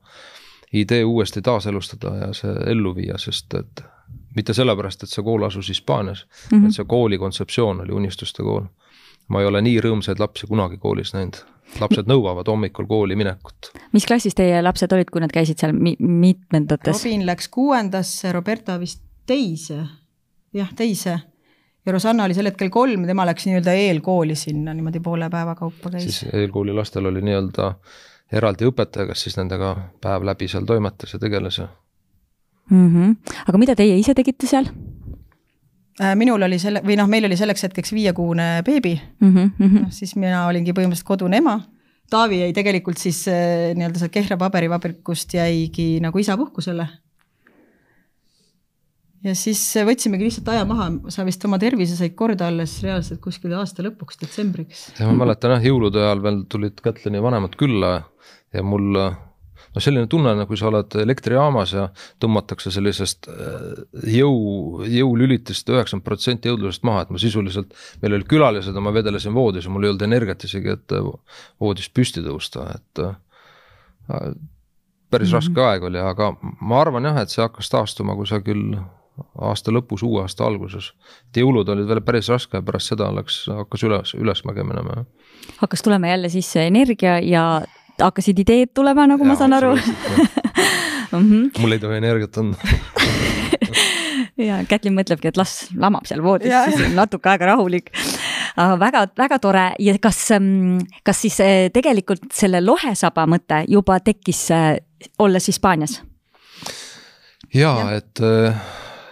[0.74, 3.84] idee uuesti taaselustada ja see ellu viia, sest et
[4.36, 6.66] mitte sellepärast, et see kool asus Hispaanias mm, -hmm.
[6.68, 8.66] et see kooli kontseptsioon oli unistuste kool.
[9.28, 11.42] Ma ei ole nii rõõmsaid lapsi kunagi koolis näinud
[11.82, 13.72] lapsed nõuavad hommikul kooli minekut.
[13.94, 17.04] mis klassis teie lapsed olid, kui nad käisid seal mi-, mitmendates?
[17.04, 19.84] Robin läks kuuendasse, Roberta vist teise,
[20.54, 21.20] jah, teise.
[21.86, 25.96] ja Rosanna oli sel hetkel kolm, tema läks nii-öelda eelkooli sinna niimoodi poole päeva kaupa
[25.96, 26.10] käis.
[26.10, 27.74] siis eelkooli lastel oli nii-öelda
[28.34, 31.68] eraldi õpetaja, kes siis nendega päev läbi seal toimetas ja tegeles ja
[32.70, 32.90] mm.
[32.90, 33.38] -hmm.
[33.48, 34.70] aga mida teie ise tegite seal?
[36.02, 39.52] Äh, minul oli selle, või noh, meil oli selleks hetkeks viiekuune beebi mm.
[39.60, 39.92] -hmm.
[39.94, 41.60] siis mina olingi põhimõtteliselt kodune ema.
[42.10, 46.88] Taavi jäi tegelikult siis äh, nii-öelda sealt Kehra paberivabrikust jäigi nagu isapuhkusele
[49.24, 53.54] ja siis võtsimegi lihtsalt aja maha, sa vist oma tervise said korda alles reaalselt kuskil
[53.56, 54.88] aasta lõpuks, detsembriks.
[55.00, 57.94] ja ma mäletan jah, jõulude ajal veel tulid Kätlini vanemad külla
[58.54, 58.98] ja mul
[59.74, 61.88] no selline tunne, nagu sa oled elektrijaamas ja
[62.24, 63.84] tõmmatakse sellisest äh,
[64.18, 69.36] jõu, jõulülitist üheksakümmend protsenti jõudlusest maha, et ma sisuliselt, meil olid külalised ja ma vedelesin
[69.36, 70.98] voodis ja mul ei olnud energiat isegi, et
[71.62, 73.16] voodist püsti tõusta, et äh,
[75.14, 75.40] päris mm -hmm.
[75.40, 78.82] raske aeg oli, aga ma arvan jah, et see hakkas taastuma kusagil
[79.42, 80.94] aasta lõpus, uue aasta alguses.
[81.30, 85.06] et jõulud olid veel päris raske pärast seda läks, hakkas üles, ülesmäge minema.
[85.58, 87.62] hakkas tulema jälle sisse energia ja
[88.04, 91.50] hakkasid ideed tulema, nagu ja, ma saan aru mm -hmm.
[91.60, 92.58] mul ei tohi energiat anda
[94.50, 97.92] ja Kätlin mõtlebki, et las lamab seal voodis, siis on natuke aega rahulik
[98.58, 104.78] väga-väga tore ja kas, mm, kas siis eh, tegelikult selle lohesaba mõte juba tekkis eh,
[105.20, 106.02] olles Hispaanias?
[107.54, 108.56] ja, et äh,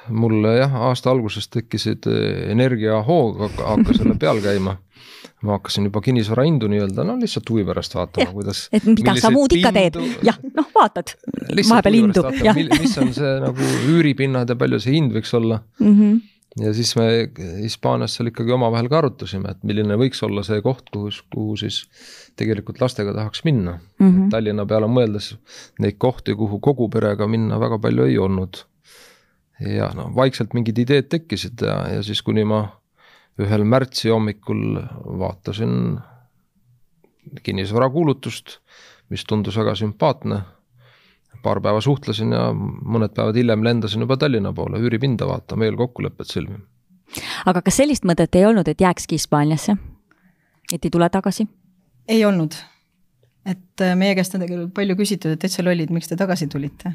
[0.10, 4.78] mul jah, aasta alguses tekkisid eh, energiahoog, hakkas selle peal käima.
[5.42, 8.66] Ma hakkasin juba kinnisvarahindu nii-öelda, no lihtsalt huvi pärast vaatama, kuidas.
[8.74, 11.16] et mida sa muud ikka teed, jah, noh, vaatad
[11.58, 12.26] vahepeal hindu.
[12.82, 15.96] mis on see nagu üüripinnad ja palju see hind võiks olla mm.
[15.96, 16.20] -hmm
[16.60, 17.06] ja siis me
[17.62, 21.86] Hispaanias seal ikkagi omavahel ka arutasime, et milline võiks olla see koht, kuhu, kuhu siis
[22.40, 24.10] tegelikult lastega tahaks minna mm.
[24.10, 24.30] -hmm.
[24.34, 25.36] Tallinna peale mõeldes
[25.80, 28.66] neid kohti, kuhu kogu perega minna väga palju ei olnud
[29.62, 32.66] ja noh, vaikselt mingid ideed tekkisid ja, ja siis kuni ma
[33.40, 34.82] ühel märtsi hommikul
[35.20, 36.00] vaatasin
[37.44, 38.58] kinnisvarakuulutust,
[39.10, 40.42] mis tundus väga sümpaatne.
[41.42, 46.62] paar päeva suhtlesin ja mõned päevad hiljem lendasin juba Tallinna poole üüripinda vaatama, eelkokkulepet sõlmima.
[47.46, 49.78] aga kas sellist mõtet ei olnud, et jääkski Hispaaniasse?
[50.74, 51.48] et ei tule tagasi?
[52.08, 52.56] ei olnud.
[53.46, 56.94] et äh, meie käest on tegelikult palju küsitud, et täitsa lollid, miks te tagasi tulite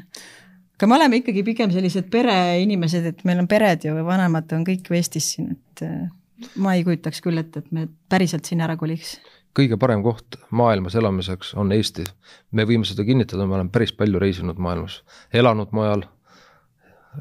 [0.77, 4.85] aga me oleme ikkagi pigem sellised pereinimesed, et meil on pered ja vanemad on kõik
[4.87, 6.07] ju Eestis siin, et äh,
[6.55, 9.17] ma ei kujutaks küll ette, et me päriselt sinna ära koliks.
[9.57, 12.05] kõige parem koht maailmas elamiseks on Eesti.
[12.51, 16.03] me võime seda kinnitada, me oleme päris palju reisinud maailmas, elanud mujal,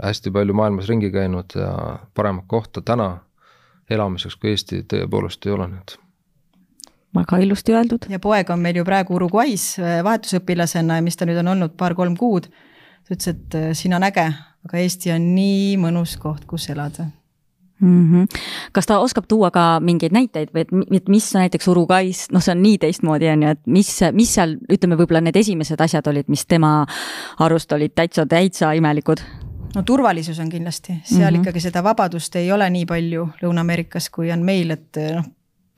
[0.03, 3.19] hästi palju maailmas ringi käinud ja paremat kohta täna
[3.91, 5.97] elamiseks kui Eesti tõepoolest ei ole nüüd
[7.17, 8.09] väga ilusti öeldud.
[8.09, 11.77] ja poeg on meil ju praegu Uruguay's äh, vahetusõpilasena ja mis ta nüüd on olnud
[11.79, 14.27] paar-kolm kuud ta ütles, et äh, siin on äge,
[14.67, 17.09] aga Eesti on nii mõnus koht, kus elada
[17.81, 18.13] mm.
[18.13, 18.43] -hmm.
[18.73, 22.53] kas ta oskab tuua ka mingeid näiteid või et, et mis näiteks Uruguay's, noh, see
[22.53, 26.29] on nii teistmoodi, on ju, et mis, mis seal, ütleme, võib-olla need esimesed asjad olid,
[26.29, 26.87] mis tema
[27.39, 29.21] arust olid täitsa, täitsa imelikud?
[29.75, 31.41] no turvalisus on kindlasti, seal mm -hmm.
[31.41, 35.25] ikkagi seda vabadust ei ole nii palju Lõuna-Ameerikas, kui on meil, et noh,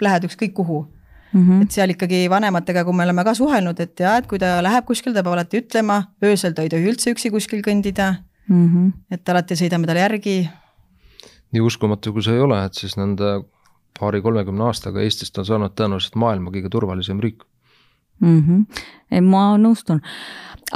[0.00, 0.86] lähed ükskõik kuhu
[1.32, 1.62] Mm -hmm.
[1.62, 4.84] et seal ikkagi vanematega, kui me oleme ka suhelnud, et jaa, et kui ta läheb
[4.84, 8.14] kuskil, ta peab alati ütlema, öösel ta ei tohi üldse üksi kuskil kõndida
[8.48, 8.68] mm.
[8.68, 8.92] -hmm.
[9.10, 10.48] et alati sõidame talle järgi.
[11.54, 13.38] Nii uskumatu, kui see ei ole, et siis nende
[13.98, 17.42] paari-kolmekümne aastaga Eestist on saanud tõenäoliselt maailma kõige turvalisem riik
[18.20, 18.42] mm.
[18.42, 19.24] -hmm.
[19.26, 20.02] ma nõustun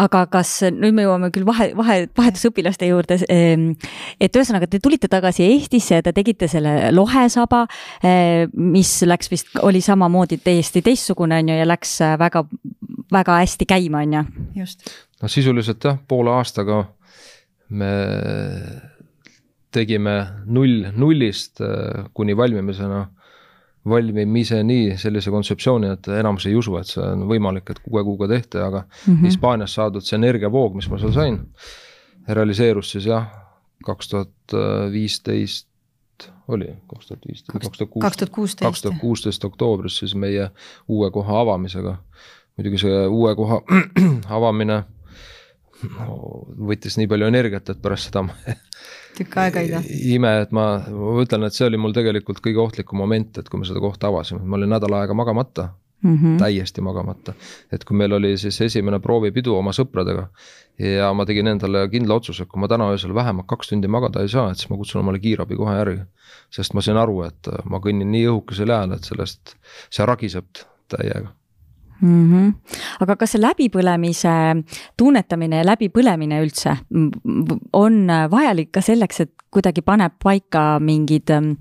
[0.01, 3.73] aga kas, nüüd me jõuame küll vahe, vahe, vahetusõpilaste juurde, ehm,
[4.21, 7.67] et ühesõnaga te tulite tagasi Eestisse ja te tegite selle lohesaba,
[8.03, 12.45] eh, mis läks vist, oli samamoodi täiesti teistsugune, on ju, ja läks väga,
[13.13, 14.25] väga hästi käima, on ju?
[14.63, 14.89] just.
[15.23, 16.85] no sisuliselt jah, poole aastaga
[17.69, 17.93] me
[19.73, 20.15] tegime
[20.47, 23.07] null, nullist eh, kuni valmimisena
[23.89, 28.61] valmimiseni sellise kontseptsiooni, et enamus ei usu, et see on võimalik, et kuue kuuga tehti,
[28.63, 29.27] aga mm -hmm.
[29.27, 31.41] Hispaanias saadud see energiavoog, mis ma seal sain,
[32.29, 33.27] realiseerus siis jah,
[33.85, 34.55] kaks tuhat
[34.93, 35.67] viisteist
[36.49, 40.51] oli kaks tuhat viisteist, kaks tuhat kuusteist, kaks tuhat kuusteist oktoobris siis meie
[40.89, 41.97] uue koha avamisega.
[42.57, 43.63] muidugi see uue koha
[44.39, 44.83] avamine
[46.69, 48.37] võttis nii palju energiat, et pärast seda ma
[49.19, 49.83] tükk aega ei tea.
[50.17, 53.61] ime, et ma, ma ütlen, et see oli mul tegelikult kõige ohtlikum moment, et kui
[53.61, 55.69] me seda kohta avasime, ma olin nädal aega magamata
[56.03, 56.39] mm, -hmm.
[56.39, 57.35] täiesti magamata.
[57.73, 60.29] et kui meil oli siis esimene proovipidu oma sõpradega
[60.79, 64.23] ja ma tegin endale kindla otsuse, et kui ma täna öösel vähemalt kaks tundi magada
[64.23, 66.01] ei saa, et siis ma kutsun omale kiirabi kohe järgi.
[66.51, 69.57] sest ma sain aru, et ma kõnnin nii õhukesel jääl, et sellest,
[69.91, 71.33] see ragiseb täiega
[72.03, 72.33] mm.
[72.33, 72.77] -hmm.
[73.01, 74.35] aga kas see läbipõlemise
[74.97, 76.77] tunnetamine ja läbipõlemine üldse
[77.73, 81.55] on vajalik ka selleks, et kuidagi paneb paika mingid ähm,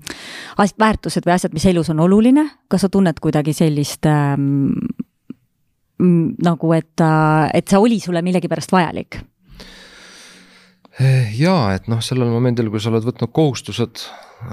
[0.58, 4.78] as-, väärtused või asjad, mis elus on oluline, kas sa tunned kuidagi sellist ähm,
[6.42, 7.04] nagu, et,
[7.54, 9.22] et see oli sulle millegipärast vajalik?
[11.38, 14.02] jaa, et noh, sellel momendil, kui sa oled võtnud kohustused,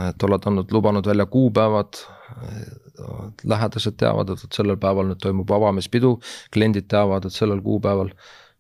[0.07, 1.99] et oled andnud, lubanud välja kuupäevad,
[3.47, 6.17] lähedased teavad, et sellel päeval nüüd toimub avamispidu,
[6.53, 8.13] kliendid teavad, et sellel kuupäeval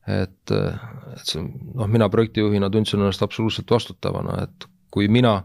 [0.09, 5.35] et, et see noh, mina projektijuhina tundsin ennast absoluutselt vastutavana, et kui mina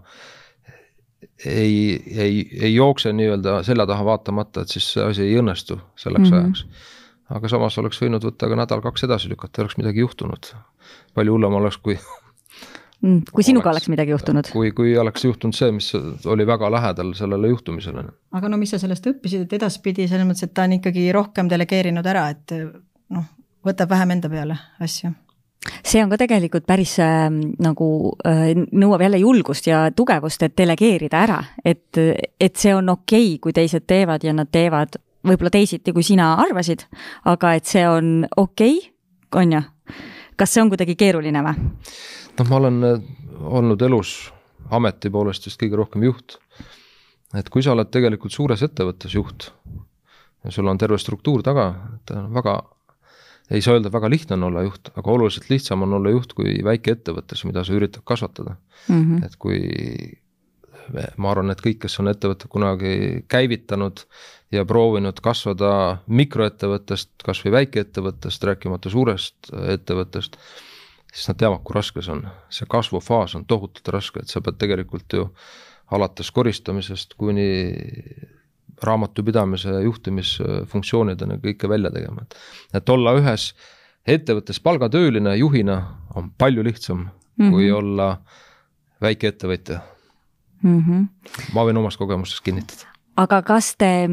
[1.45, 6.31] ei, ei, ei jookse nii-öelda selja taha vaatamata, et siis see asi ei õnnestu selleks
[6.31, 6.45] mm -hmm.
[6.45, 6.67] ajaks.
[7.35, 10.55] aga samas oleks võinud võtta ka nädal-kaks edasi lükata, ei oleks midagi juhtunud.
[11.15, 11.99] palju hullem oleks, kui
[13.33, 14.51] kui sinuga oleks, oleks midagi juhtunud?
[14.53, 15.91] kui, kui oleks juhtunud see, mis
[16.31, 18.07] oli väga lähedal sellele juhtumisele.
[18.39, 21.51] aga no mis sa sellest õppisid, et edaspidi selles mõttes, et ta on ikkagi rohkem
[21.51, 22.57] delegeerinud ära, et
[23.15, 23.29] noh,
[23.67, 25.13] võtab vähem enda peale asju
[25.85, 27.29] see on ka tegelikult päris äh,
[27.65, 27.89] nagu
[28.29, 32.01] äh, nõuab jälle julgust ja tugevust, et delegeerida ära, et,
[32.41, 36.35] et see on okei okay,, kui teised teevad ja nad teevad võib-olla teisiti, kui sina
[36.43, 36.85] arvasid,
[37.31, 38.91] aga et see on okei okay,,
[39.41, 39.63] on ju.
[40.37, 41.73] kas see on kuidagi keeruline või?
[42.39, 43.01] Noh, ma olen äh,
[43.41, 44.17] olnud elus
[44.75, 46.39] ameti poolest vist kõige rohkem juht.
[47.35, 49.51] et kui sa oled tegelikult suures ettevõttes juht
[50.45, 52.61] ja sul on terve struktuur taga, et väga
[53.53, 56.57] ei saa öelda, väga lihtne on olla juht, aga oluliselt lihtsam on olla juht kui
[56.65, 58.57] väikeettevõttes, mida sa üritad kasvatada
[58.89, 59.01] mm.
[59.01, 59.25] -hmm.
[59.27, 59.61] et kui
[61.17, 64.05] ma arvan, et kõik, kes on ettevõtte kunagi käivitanud
[64.53, 70.37] ja proovinud kasvada mikroettevõttest, kas või väikeettevõttest, rääkimata suurest ettevõttest,
[71.15, 72.25] siis nad teavad, kui raske see on.
[72.53, 75.29] see kasvufaas on tohutult raske, et sa pead tegelikult ju
[75.95, 77.49] alates koristamisest kuni
[78.85, 82.37] raamatupidamise juhtimisfunktsioonidena kõike välja tegema, et.
[82.81, 83.53] et olla ühes
[84.07, 85.79] ettevõttes palgatööline juhina
[86.15, 87.51] on palju lihtsam mm -hmm.
[87.51, 88.19] kui olla
[89.01, 89.81] väikeettevõtja
[90.63, 90.81] mm.
[90.81, 91.07] -hmm.
[91.55, 92.91] ma võin omast kogemustest kinnitada.
[93.17, 94.09] aga kas te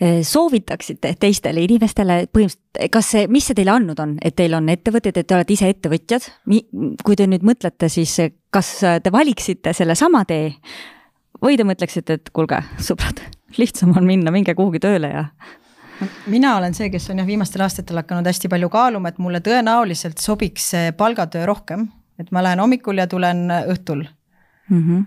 [0.00, 5.16] soovitaksite teistele inimestele põhimõtteliselt, kas see, mis see teile andnud on, et teil on ettevõtted,
[5.16, 6.26] et te olete ise ettevõtjad,
[7.04, 8.16] kui te nüüd mõtlete, siis
[8.50, 10.50] kas te valiksite sellesama tee
[11.42, 13.22] või te mõtleksite, et kuulge, sõbrad
[13.60, 15.28] lihtsam on minna, minge kuhugi tööle ja
[16.26, 20.22] mina olen see, kes on jah, viimastel aastatel hakanud hästi palju kaaluma, et mulle tõenäoliselt
[20.22, 21.86] sobiks see palgatöö rohkem,
[22.18, 24.80] et ma lähen hommikul ja tulen õhtul mm.
[24.80, 25.04] -hmm.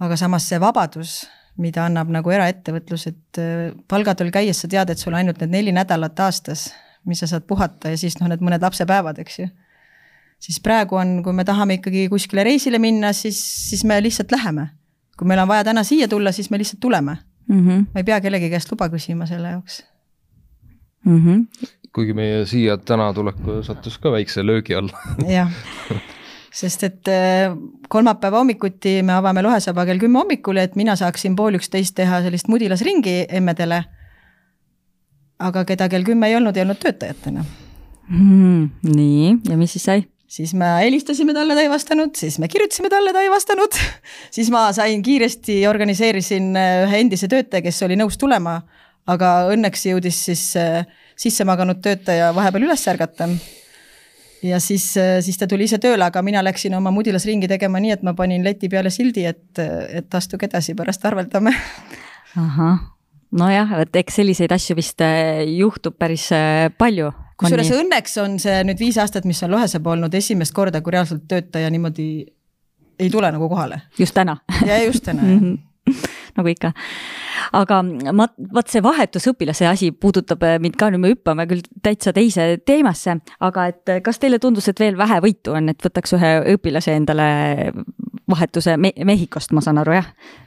[0.00, 4.98] aga samas see vabadus, mida annab nagu eraettevõtlus, et äh, palgatööl käies sa tead, et
[4.98, 6.70] sul ainult need neli nädalat aastas,
[7.04, 9.48] mis sa saad puhata ja siis noh, need mõned lapsepäevad, eks ju.
[10.40, 14.70] siis praegu on, kui me tahame ikkagi kuskile reisile minna, siis, siis me lihtsalt läheme.
[15.16, 17.16] kui meil on vaja täna siia tulla, siis me lihtsalt tuleme
[17.50, 17.68] mm.
[17.68, 17.84] -hmm.
[17.94, 19.82] ma ei pea kellegi käest luba küsima selle jaoks
[21.04, 21.20] mm.
[21.24, 21.68] -hmm.
[21.92, 23.36] kuigi meie siia täna tulek
[23.66, 25.52] sattus ka väikse löögi alla jah,
[26.50, 27.54] sest et äh,
[27.88, 32.50] kolmapäeva hommikuti me avame Lohesaba kell kümme hommikul, et mina saaksin pool üksteist teha sellist
[32.50, 33.84] mudilasringi emmedele.
[35.40, 37.46] aga keda kell kümme ei olnud, ei olnud töötajat enam
[38.08, 38.70] mm,.
[38.82, 40.02] nii, ja mis siis sai?
[40.30, 43.74] siis me helistasime talle, ta ei vastanud, siis me kirjutasime talle, ta ei vastanud.
[44.36, 48.60] siis ma sain kiiresti, organiseerisin äh, ühe endise töötaja, kes oli nõus tulema,
[49.10, 50.84] aga õnneks jõudis siis äh,
[51.18, 53.28] sisse maganud töötaja vahepeal üles ärgata.
[54.42, 57.94] Ja siis, äh, siis ta tuli ise tööle, aga mina läksin oma mudilasringi tegema nii,
[57.96, 61.54] et ma panin leti peale sildi, et, et astuge edasi, pärast arveldame.
[62.40, 62.84] ahah,
[63.32, 65.04] nojah, et eks selliseid asju vist
[65.56, 66.30] juhtub päris
[66.78, 70.92] palju kusjuures õnneks on see nüüd viis aastat, mis on Lohesepa olnud esimest korda, kui
[70.92, 72.10] reaalselt töötaja niimoodi
[73.00, 73.80] ei tule nagu kohale.
[73.98, 74.36] just täna.
[74.66, 75.50] ja just täna jah
[76.36, 76.72] nagu ikka.
[77.56, 77.80] aga
[78.12, 83.16] ma, vot see vahetusõpilase asi puudutab mind ka, nüüd me hüppame küll täitsa teise teemasse,
[83.40, 87.28] aga et kas teile tundus, et veel vähe võitu on, et võtaks ühe õpilase endale
[88.30, 90.06] vahetuse me Mehhikost, ma saan aru jah?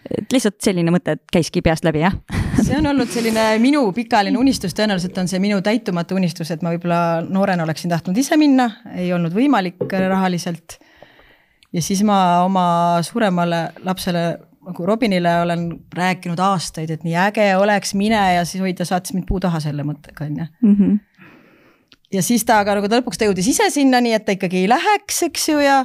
[0.10, 2.16] et lihtsalt selline mõte käiski peast läbi, jah
[2.66, 6.74] see on olnud selline minu pikaajaline unistus, tõenäoliselt on see minu täitumatu unistus, et ma
[6.76, 10.80] võib-olla noorena oleksin tahtnud ise minna, ei olnud võimalik rahaliselt.
[11.74, 12.66] ja siis ma oma
[13.04, 14.26] suuremale lapsele
[14.66, 19.14] nagu Robinile olen rääkinud aastaid, et nii äge oleks, mine ja siis oi, ta saatis
[19.14, 20.48] mind puu taha selle mõttega, on ju.
[20.62, 20.96] Mhm.
[22.14, 24.64] ja siis ta, aga nagu ta lõpuks ta jõudis ise sinna, nii et ta ikkagi
[24.64, 25.84] ei läheks, eks ju, ja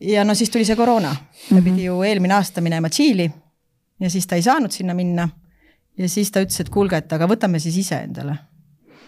[0.00, 1.64] ja no siis tuli see koroona, ta mm -hmm.
[1.64, 3.30] pidi ju eelmine aasta minema Tšiili
[4.00, 5.28] ja siis ta ei saanud sinna minna.
[5.98, 8.36] ja siis ta ütles, et kuulge, et aga võtame siis ise endale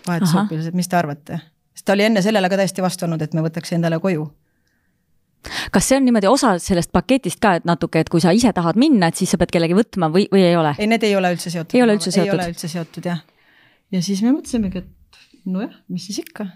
[0.06, 1.40] vahetusõpilased, mis te arvate?
[1.74, 4.32] sest ta oli enne sellele ka täiesti vastu olnud, et me võtaks endale koju
[5.74, 8.78] kas see on niimoodi osa sellest paketist ka, et natuke, et kui sa ise tahad
[8.80, 10.74] minna, et siis sa pead kellegi võtma või, või ei ole?
[10.78, 11.76] ei, need ei ole üldse seotud.
[11.76, 12.32] ei ole üldse seotud?
[12.32, 13.20] ei ole üldse seotud jah.
[13.94, 16.48] ja siis me mõtlesimegi, et nojah, mis siis ikka.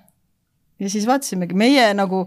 [0.83, 2.25] ja siis vaatasimegi, meie nagu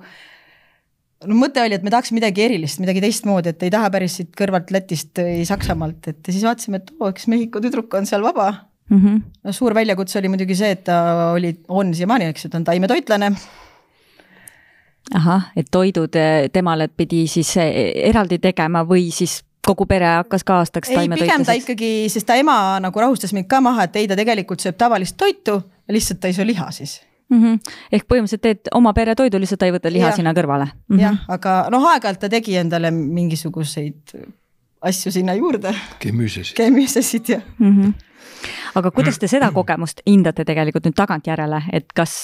[1.26, 4.32] no mõte oli, et me tahaks midagi erilist, midagi teistmoodi, et ei taha päris siit
[4.38, 8.52] kõrvalt Lätist või Saksamaalt, et siis vaatasime, et oo, üks Mehhiko tüdruk on seal vaba
[8.90, 8.98] mm.
[8.98, 9.22] -hmm.
[9.44, 12.68] no suur väljakutse oli muidugi see, et ta oli, on siiamaani, eks ju, ta on
[12.68, 13.32] taimetoitlane
[15.14, 20.44] ahah, et toidud eh, temale pidi siis eh, eraldi tegema või siis kogu pere hakkas
[20.46, 21.34] ka aastaks taimetoitlaseks?
[21.34, 24.62] pigem ta ikkagi, sest ta ema nagu rahustas mind ka maha, et ei, ta tegelikult
[24.62, 27.44] sööb tavalist toitu, lihtsalt ta ei söö liha siis mm.
[27.44, 27.76] -hmm.
[27.92, 30.16] ehk põhimõtteliselt teed oma pere toidu, lihtsalt ta ei võta liha ja.
[30.16, 30.96] sinna kõrvale mm.
[30.96, 31.04] -hmm.
[31.06, 34.18] jah, aga noh, aeg-ajalt ta tegi endale mingisuguseid
[34.86, 35.74] asju sinna juurde.
[36.00, 36.56] kemüüsesid.
[36.58, 37.72] kemüüsesid jah mm.
[37.72, 37.94] -hmm.
[38.76, 42.16] Aga kuidas te seda kogemust hindate tegelikult nüüd tagantjärele, et kas,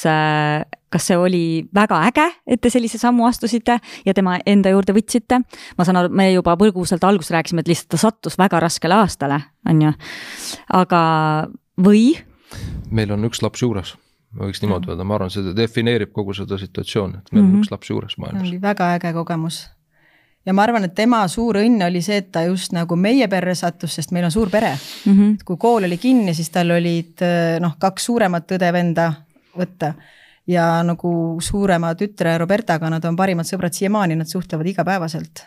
[0.92, 1.44] kas see oli
[1.76, 5.42] väga äge, et te sellise sammu astusite ja tema enda juurde võtsite?
[5.78, 9.42] ma saan aru, me juba põgusalt alguses rääkisime, et lihtsalt ta sattus väga raskele aastale,
[9.70, 9.94] on ju.
[10.74, 11.02] aga,
[11.82, 12.06] või?
[12.92, 13.96] meil on üks laps juures
[14.38, 17.52] ma võiks niimoodi öelda, ma arvan, see defineerib kogu seda situatsiooni, et meil mm -hmm.
[17.52, 17.64] on mhm.
[17.66, 18.48] üks laps juures maailmas.
[18.48, 19.70] oli väga äge kogemus.
[20.46, 23.56] Ja ma arvan, et tema suur õnn oli see, et ta just nagu meie perre
[23.56, 25.14] sattus, sest meil on suur pere mm.
[25.14, 25.38] -hmm.
[25.46, 27.22] kui kool oli kinni, siis tal olid
[27.60, 29.14] noh, kaks suuremat õde-venda
[29.58, 29.94] võtta
[30.48, 35.46] ja nagu suurema tütre Robertaga, nad on parimad sõbrad siiamaani, nad suhtlevad igapäevaselt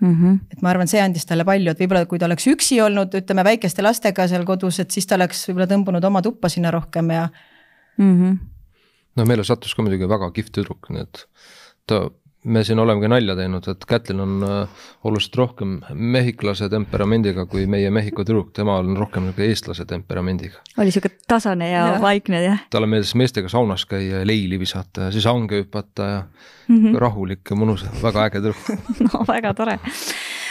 [0.00, 0.38] Mm -hmm.
[0.52, 3.44] et ma arvan, see andis talle palju, et võib-olla kui ta oleks üksi olnud, ütleme
[3.44, 7.28] väikeste lastega seal kodus, et siis ta oleks võib-olla tõmbunud oma tuppa sinna rohkem ja
[7.96, 8.14] mm.
[8.14, 8.38] -hmm.
[9.16, 11.26] no meile sattus ka muidugi väga kihvt tüdruk, nii et
[11.86, 12.10] ta,
[12.44, 17.90] me siin olemegi nalja teinud, et Kätlin on äh, oluliselt rohkem mehhiklase temperamendiga kui meie
[17.90, 20.62] Mehhiko tüdruk, tema on rohkem nagu eestlase temperamendiga.
[20.78, 22.00] oli sihuke tasane ja, ja.
[22.02, 22.64] vaikne jah?
[22.70, 26.22] talle meeldis meestega saunas käia ja leili visata ja siis hange hüpata ja
[26.68, 26.98] mm -hmm.
[26.98, 28.74] rahulik ja mõnus, väga äge tüdruk
[29.12, 29.78] no väga tore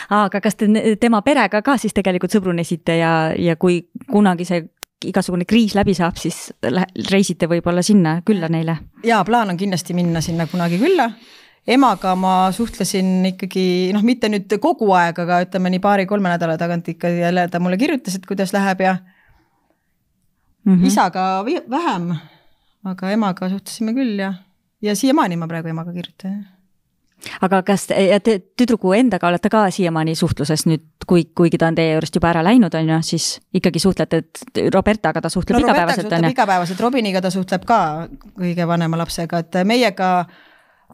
[0.09, 4.67] aga kas te tema perega ka siis tegelikult sõbrunesite ja, ja kui kunagi see
[5.05, 6.53] igasugune kriis läbi saab, siis
[7.11, 8.77] reisite võib-olla sinna külla neile?
[9.05, 11.11] jaa, plaan on kindlasti minna sinna kunagi külla.
[11.67, 16.87] Emaga ma suhtlesin ikkagi noh, mitte nüüd kogu aeg, aga ütleme nii paari-kolme nädala tagant
[16.93, 18.97] ikka jälle ta mulle kirjutas, et kuidas läheb ja
[20.65, 20.85] mm -hmm.
[20.87, 22.11] isaga vähem,
[22.83, 24.33] aga emaga suhtlesime küll ja,
[24.81, 26.45] ja siiamaani ma praegu emaga kirjutan
[27.41, 31.75] aga kas ja te tüdruku endaga olete ka siiamaani suhtluses nüüd, kui, kuigi ta on
[31.75, 35.65] teie juurest juba ära läinud, on ju, siis ikkagi suhtlete, et Robertaga ta suhtleb no,
[35.65, 36.33] igapäevaselt, on ju?
[36.35, 37.79] igapäevaselt, Robiniga ta suhtleb ka
[38.37, 40.11] kõige vanema lapsega, et meiega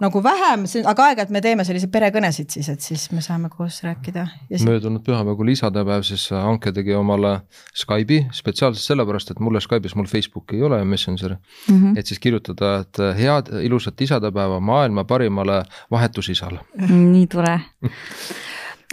[0.04, 4.26] nagu vähem, aga aeg-ajalt me teeme selliseid perekõnesid siis, et siis me saame koos rääkida.
[4.50, 4.66] Siis...
[4.68, 7.34] möödunud pühapäev, kui oli isadepäev, siis Anke tegi omale
[7.80, 11.76] Skype'i spetsiaalselt sellepärast, et mulle Skype'is, mul Facebooki ei ole, Messengeri mm.
[11.76, 12.00] -hmm.
[12.00, 16.60] et siis kirjutada, et head ilusat isadepäeva maailma parimale vahetusisale.
[16.90, 17.60] nii tore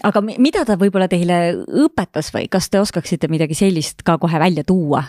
[0.05, 1.39] aga mida ta võib-olla teile
[1.85, 5.03] õpetas või kas te oskaksite midagi sellist ka kohe välja tuua,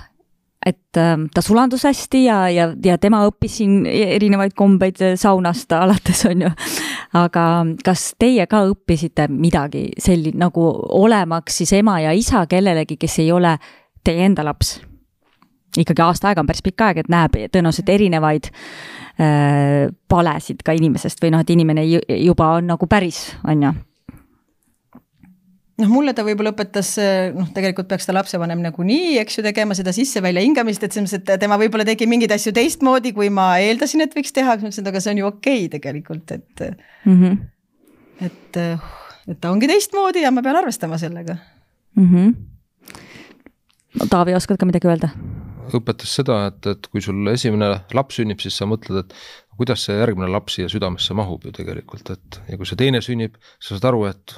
[0.66, 6.26] et äh, ta sulandus hästi ja, ja, ja tema õppis siin erinevaid kombeid saunast alates,
[6.30, 6.52] on ju.
[7.18, 7.48] aga
[7.86, 10.68] kas teie ka õppisite midagi selli-, nagu
[11.02, 13.58] olemaks siis ema ja isa kellelegi, kes ei ole
[14.04, 14.80] teie enda laps?
[15.78, 21.24] ikkagi aasta aega on päris pikk aeg, et näeb tõenäoliselt erinevaid äh, palesid ka inimesest
[21.24, 23.72] või noh, et inimene juba on nagu päris, on ju
[25.82, 26.94] noh, mulle ta võib-olla õpetas,
[27.36, 31.36] noh, tegelikult peaks ta lapsevanem nagunii, eks ju, tegema seda sisse-välja hingamist, et selles mõttes,
[31.36, 34.72] et tema võib-olla tegi mingeid asju teistmoodi, kui ma eeldasin, et võiks teha, siis ma
[34.72, 36.66] ütlesin, et aga see on ju okei okay tegelikult, et
[37.06, 37.18] mm.
[37.18, 37.38] -hmm.
[38.30, 38.62] et,
[39.34, 41.38] et ta ongi teistmoodi ja ma pean arvestama sellega
[41.96, 42.10] mm.
[42.10, 42.34] -hmm.
[44.00, 45.12] no Taavi, oskad ka midagi öelda?
[45.78, 49.14] õpetas seda, et, et kui sul esimene laps sünnib, siis sa mõtled, et
[49.58, 53.38] kuidas see järgmine laps siia südamesse mahub ju tegelikult, et ja kui see teine sünnib,
[53.60, 54.36] sa saad aru, et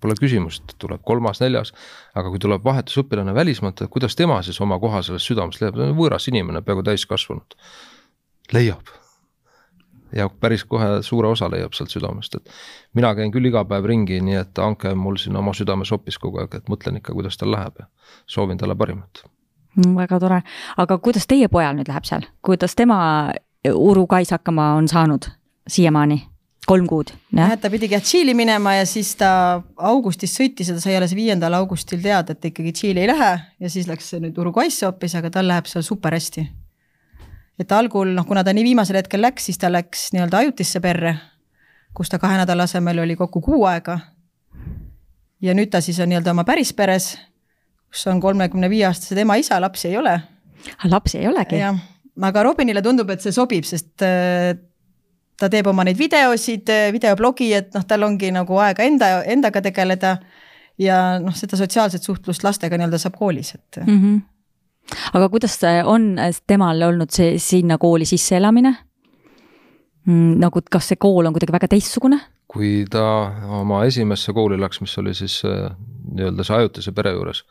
[0.00, 1.72] pole küsimust, tuleb kolmas, neljas,
[2.14, 5.96] aga kui tuleb vahetusõpilane välismaalt, kuidas tema siis oma koha sellest südamest leiab, ta on
[5.98, 7.56] võõras inimene, peaaegu täiskasvanud.
[8.52, 8.92] leiab.
[10.14, 12.50] ja päris kohe suure osa leiab sealt südamest, et
[12.94, 16.18] mina käin küll iga päev ringi, nii et Anke on mul siin oma südames hoopis
[16.18, 17.88] kogu aeg, et mõtlen ikka, kuidas tal läheb ja
[18.26, 19.24] soovin talle parimat
[19.76, 19.96] mm,.
[19.96, 20.42] väga tore,
[20.76, 23.32] aga kuidas teie pojal nüüd läheb seal, kuidas tema
[23.72, 25.30] Uru Kais hakkama on saanud
[25.68, 26.33] siiamaani?
[26.68, 27.54] Kolm kuud, jah?
[27.60, 29.28] ta pidigi jah Tšiili minema ja siis ta
[29.90, 33.30] augustis sõitis ja ta sai alles viiendal augustil teada, et ta ikkagi Tšiili ei lähe
[33.60, 36.46] ja siis läks nüüd Uruguay'sse hoopis, aga tal läheb seal super hästi.
[37.60, 41.14] et algul noh, kuna ta nii viimasel hetkel läks, siis ta läks nii-öelda ajutisse perre,
[41.94, 43.98] kus ta kahe nädala asemel oli kokku kuu aega.
[45.40, 47.14] ja nüüd ta siis on nii-öelda oma päris peres,
[47.92, 50.20] kus on kolmekümne viie aastased ema-isa, lapsi ei ole.
[50.78, 51.60] Ah, lapsi ei olegi?
[51.60, 51.76] jah,
[52.22, 54.54] aga Robinile tundub, et see sobib, sest äh,
[55.40, 60.16] ta teeb oma neid videosid, videoblogi, et noh, tal ongi nagu aega enda, endaga tegeleda.
[60.78, 64.00] ja noh, seda sotsiaalset suhtlust lastega nii-öelda saab koolis, et mm.
[64.00, 64.96] -hmm.
[65.14, 66.16] aga kuidas on
[66.46, 68.74] temal olnud see sinna kooli sisseelamine
[70.04, 70.38] mm,?
[70.40, 72.20] nagu, kas see kool on kuidagi väga teistsugune?
[72.54, 73.04] kui ta
[73.60, 75.70] oma esimesse kooli läks, mis oli siis äh,
[76.14, 77.42] nii-öelda see ajutise pere juures,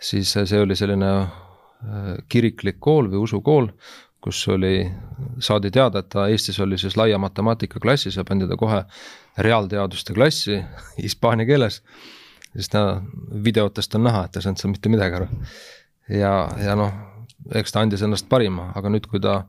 [0.00, 3.68] siis see oli selline äh, kiriklik kool või usukool,
[4.22, 4.86] kus oli,
[5.42, 8.84] saadi teada, et ta Eestis oli siis laia matemaatika klassis ja pandi ta kohe
[9.38, 10.60] reaalteaduste klassi
[11.02, 11.82] hispaania keeles.
[12.52, 13.02] siis ta
[13.44, 15.26] videotest on näha, et ta ei saanud seal mitte midagi aru.
[16.08, 16.32] ja,
[16.64, 16.92] ja noh,
[17.54, 19.42] eks ta andis endast parima, aga nüüd, kui ta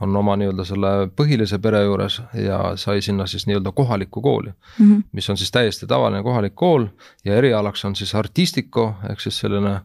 [0.00, 4.86] on oma nii-öelda selle põhilise pere juures ja sai sinna siis nii-öelda kohalikku kooli mm,
[4.86, 5.02] -hmm.
[5.12, 6.86] mis on siis täiesti tavaline kohalik kool
[7.24, 9.84] ja erialaks on siis artistiko ehk siis selline äh,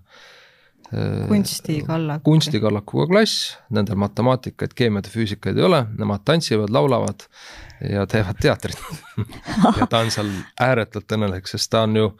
[1.28, 2.24] kunstikallaku.
[2.24, 7.28] kunstikallakuga klass, nendel matemaatikaid, keemiat ja füüsikaid ei ole, nemad tantsivad, laulavad
[7.82, 8.82] ja teevad teatrit
[9.80, 10.32] ja ta on seal
[10.62, 12.12] ääretult õnnelik, sest ta on ju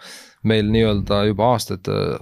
[0.46, 2.18] meil nii-öelda juba aastaid äh,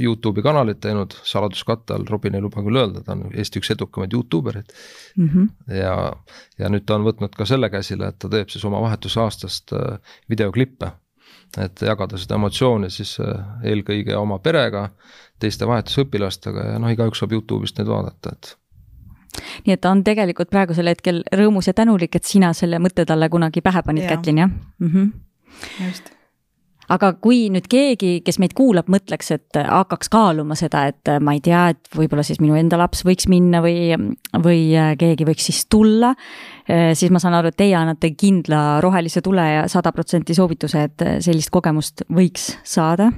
[0.00, 4.12] Youtube'i kanalit teinud saladuskatte all, Robin ei luba küll öelda, ta on Eesti üks edukamaid
[4.12, 4.72] Youtube erid
[5.16, 5.28] mm.
[5.28, 5.76] -hmm.
[5.78, 5.94] ja,
[6.58, 10.18] ja nüüd ta on võtnud ka selle käsile, et ta teeb siis oma vahetusaastast äh,
[10.30, 10.92] videoklippe.
[11.58, 14.88] et jagada seda emotsiooni siis äh, eelkõige oma perega,
[15.44, 18.54] teiste vahetusõpilastega ja noh, igaüks saab Youtube'ist neid vaadata, et
[19.66, 23.28] nii et ta on tegelikult praegusel hetkel rõõmus ja tänulik, et sina selle mõtte talle
[23.32, 24.90] kunagi pähe panid, Kätlin, jah mm?
[24.90, 25.88] -hmm.
[25.88, 26.14] just
[26.92, 31.42] aga kui nüüd keegi, kes meid kuulab, mõtleks, et hakkaks kaaluma seda, et ma ei
[31.44, 33.94] tea, et võib-olla siis minu enda laps võiks minna või,
[34.44, 34.66] või
[35.00, 36.14] keegi võiks siis tulla,
[36.68, 41.06] siis ma saan aru, et teie annate kindla rohelise tule ja sada protsenti soovituse, et
[41.24, 43.10] sellist kogemust võiks saada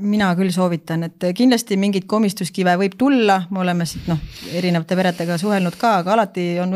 [0.00, 4.18] mina küll soovitan, et kindlasti mingeid komistuskive võib tulla, me oleme siit noh,
[4.56, 6.74] erinevate peredega suhelnud ka, aga alati on,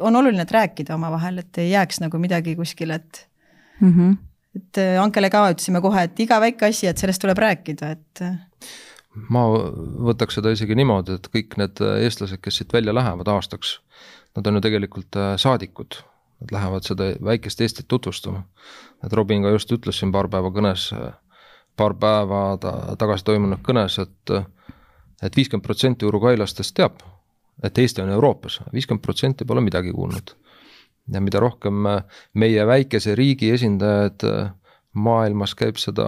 [0.00, 3.26] on oluline, et rääkida omavahel, et ei jääks nagu midagi kuskile, et
[3.80, 3.92] mm.
[3.92, 4.16] -hmm
[4.56, 8.22] et äh, Ankele ka ütlesime kohe, et iga väike asi, et sellest tuleb rääkida, et.
[8.24, 8.36] Äh.
[9.32, 9.46] ma
[10.10, 13.78] võtaks seda isegi niimoodi, et kõik need äh, eestlased, kes siit välja lähevad aastaks,
[14.36, 16.00] nad on ju tegelikult saadikud.
[16.36, 18.42] Nad lähevad seda väikest Eestit tutvustama.
[19.04, 20.90] et Robin ka just ütles siin paar päeva kõnes,
[21.76, 24.36] paar päeva ta tagasi toimunud kõnes, et
[25.24, 26.98] et viiskümmend protsenti uruguaylastest teab,
[27.64, 30.34] et Eesti on Euroopas, viiskümmend protsenti pole midagi kuulnud.
[31.12, 31.86] ja mida rohkem
[32.34, 34.24] meie väikese riigi esindajad
[34.92, 36.06] maailmas käib seda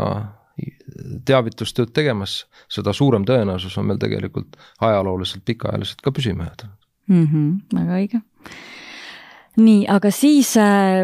[1.24, 6.68] teavitustööd tegemas, seda suurem tõenäosus on meil tegelikult ajalooliselt pikaajaliselt ka püsima jääda
[7.06, 7.26] mm.
[7.26, 8.20] -hmm, väga õige
[9.58, 11.02] nii, aga siis äh,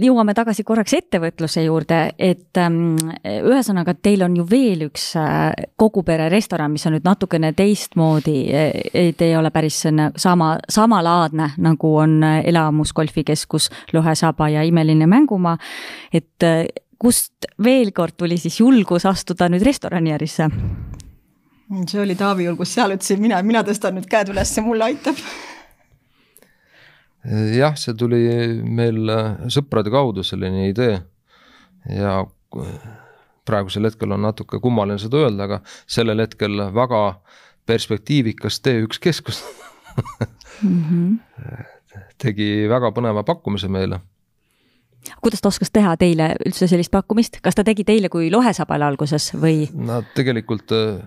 [0.00, 5.50] jõuame tagasi korraks ettevõtluse juurde, et ähm, ühesõnaga, teil on ju veel üks äh,
[5.80, 9.82] kogu pere restoran, mis on nüüd natukene teistmoodi, et ei ole päris
[10.20, 15.56] sama, samalaadne, nagu on elamus, golfikeskus, lõhesaba ja imeline mängumaa.
[16.12, 16.64] et äh,
[16.98, 20.50] kust veel kord tuli siis julgus astuda nüüd restoraniärisse?
[21.88, 25.18] see oli Taavi julgus, seal ütlesin mina, mina tõstan nüüd käed üles, mulle aitab
[27.24, 28.22] jah, see tuli
[28.64, 30.98] meil äh, sõprade kaudu, selline idee
[31.90, 32.22] ja
[33.44, 35.60] praegusel hetkel on natuke kummaline seda öelda, aga
[35.90, 37.02] sellel hetkel väga
[37.66, 39.42] perspektiivikas T1 keskus
[40.62, 40.82] mm.
[40.84, 41.64] -hmm.
[42.24, 44.00] tegi väga põneva pakkumise meile.
[45.20, 49.32] kuidas ta oskas teha teile üldse sellist pakkumist, kas ta tegi teile kui lohesabale alguses
[49.34, 49.68] või?
[49.74, 51.00] Nad tegelikult äh,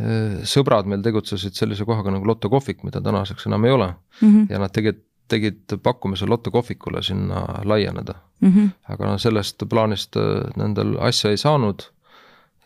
[0.00, 4.28] äh, sõbrad meil tegutsesid sellise kohaga nagu Lotto kohvik, mida tänaseks enam ei ole mm.
[4.28, 4.46] -hmm.
[4.50, 8.52] ja nad tegid tegid pakkumise Lotto kohvikule sinna laieneda mm.
[8.52, 8.70] -hmm.
[8.94, 11.86] aga no sellest plaanist äh, nendel asja ei saanud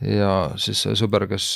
[0.01, 1.55] ja siis see sõber, kes,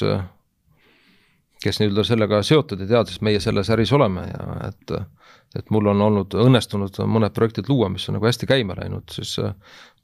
[1.63, 4.99] kes nii-öelda sellega seotud ja teadis, et meie selles äris oleme ja et
[5.57, 9.39] et mul on olnud õnnestunud mõned projektid luua, mis on nagu hästi käima läinud, siis
[9.41, 9.55] äh,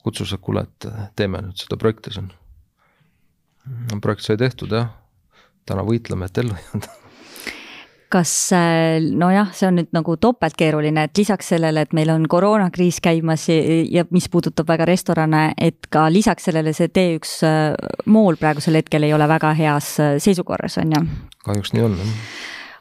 [0.04, 2.32] kutsus, et kuule, et teeme nüüd seda projekti siin.
[4.00, 4.90] projekt sai tehtud jah,
[5.66, 6.92] täna võitleme, et ellu jääda
[8.14, 13.00] kas äh, nojah, see on nüüd nagu topeltkeeruline, et lisaks sellele, et meil on koroonakriis
[13.04, 17.62] käimas ja, mis puudutab väga restorane, et ka lisaks sellele see T1 äh,
[18.06, 21.06] mool praegusel hetkel ei ole väga heas äh, seisukorras, on ju.
[21.48, 22.12] kahjuks nii on, jah.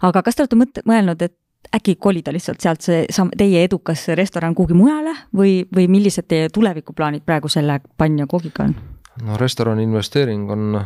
[0.10, 1.38] aga kas te olete mõt-, mõelnud, et
[1.74, 6.52] äkki kolida lihtsalt sealt see sam-, teie edukas restoran kuhugi mujale või, või millised teie
[6.54, 8.78] tulevikuplaanid praegu selle pann ja koogiga on?
[9.24, 10.78] no restorani investeering on,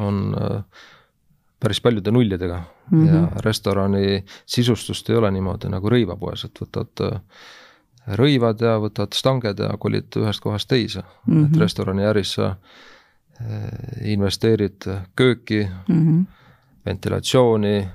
[0.00, 0.84] on äh,
[1.64, 3.14] päris paljude nullidega mm -hmm.
[3.14, 7.20] ja restorani sisustust ei ole niimoodi nagu rõivapoes, et võtad äh,
[8.20, 11.46] rõivad ja võtad stanged ja kolid ühest kohast teise mm, -hmm.
[11.46, 13.68] et restoraniäris sa äh,
[14.04, 14.84] investeerid
[15.16, 16.24] kööki mm, -hmm.
[16.86, 17.88] ventilatsiooni,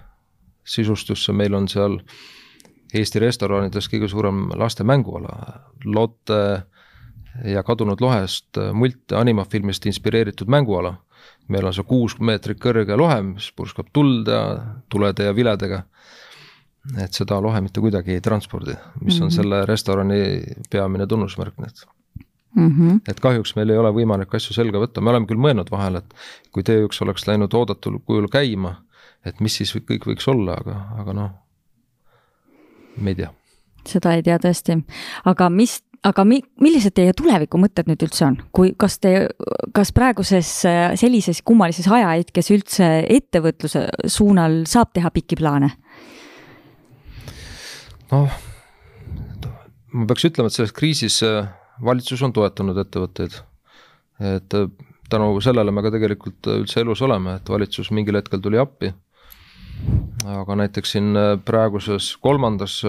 [0.65, 1.99] sisustusse, meil on seal
[2.93, 5.29] Eesti restoranides kõige suurem laste mänguala,
[5.85, 6.63] Lotte
[7.45, 10.95] ja Kadunud lohest mult- animafilmist inspireeritud mänguala
[11.49, 14.41] meil on see kuus meetrit kõrge lohe, mis purskab tuld ja
[14.89, 15.83] tulede ja viledega.
[16.97, 19.35] et seda lohe mitte kuidagi ei transpordi, mis on mm -hmm.
[19.35, 20.41] selle restorani
[20.71, 21.83] peamine tunnusmärk, nii et
[22.55, 22.69] mm.
[22.69, 22.99] -hmm.
[23.07, 26.13] et kahjuks meil ei ole võimalik asju selga võtta, me oleme küll mõelnud vahel, et
[26.51, 28.75] kui T1 oleks läinud oodatul kujul käima,
[29.25, 31.29] et mis siis kõik võiks olla, aga, aga noh,
[32.97, 33.33] me ei tea.
[33.85, 34.81] seda ei tea tõesti,
[35.25, 39.13] aga mis aga mi-, millised teie tulevikumõtted nüüd üldse on, kui, kas te,
[39.75, 40.51] kas praeguses
[40.99, 45.73] sellises kummalises ajahetkes üldse ettevõtluse suunal saab teha pikki plaane?
[48.09, 48.37] noh,
[49.93, 51.49] ma peaks ütlema, et selles kriisis äh,
[51.85, 53.39] valitsus on toetanud ettevõtteid.
[54.19, 54.69] et äh,
[55.09, 58.93] tänu sellele me ka tegelikult üldse elus oleme, et valitsus mingil hetkel tuli appi.
[60.27, 62.81] Aga näiteks siin äh, praeguses kolmandas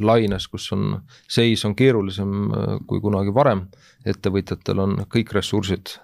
[0.00, 2.32] laines, kus on, seis on keerulisem
[2.86, 3.66] kui kunagi varem,
[4.08, 5.94] ettevõtjatel on kõik ressursid,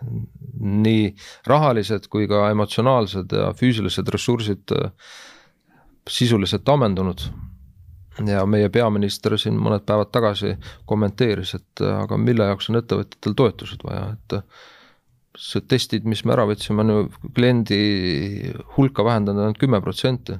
[0.60, 1.10] nii
[1.46, 4.76] rahalised kui ka emotsionaalsed ja füüsilised ressursid
[6.08, 7.26] sisuliselt ammendunud.
[8.26, 10.52] Ja meie peaminister siin mõned päevad tagasi
[10.86, 14.36] kommenteeris, et aga mille jaoks on ettevõtjatel toetused vaja, et
[15.38, 17.78] see testid, mis me ära võtsime, on ju kliendi
[18.76, 20.38] hulka vähendanud ainult kümme protsenti.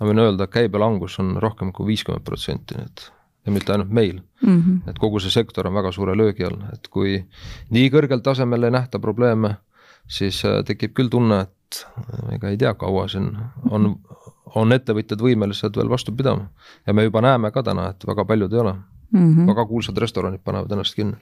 [0.00, 3.04] ma võin öelda, käibe langus on rohkem kui viiskümmend protsenti, nii et
[3.46, 4.62] ja mitte ainult meil mm.
[4.62, 4.90] -hmm.
[4.90, 7.24] et kogu see sektor on väga suure löögi all, et kui
[7.70, 9.56] nii kõrgel tasemel ei nähta probleeme,
[10.08, 11.86] siis äh, tekib küll tunne, et
[12.32, 13.36] ega ei tea, kaua siin
[13.70, 13.96] on
[14.54, 16.48] on ettevõtjad võimelised veel vastu pidama.
[16.86, 18.74] ja me juba näeme ka täna, et väga paljud ei ole
[19.14, 19.34] mm.
[19.34, 19.50] -hmm.
[19.50, 21.16] väga kuulsad restoranid panevad ennast kinni.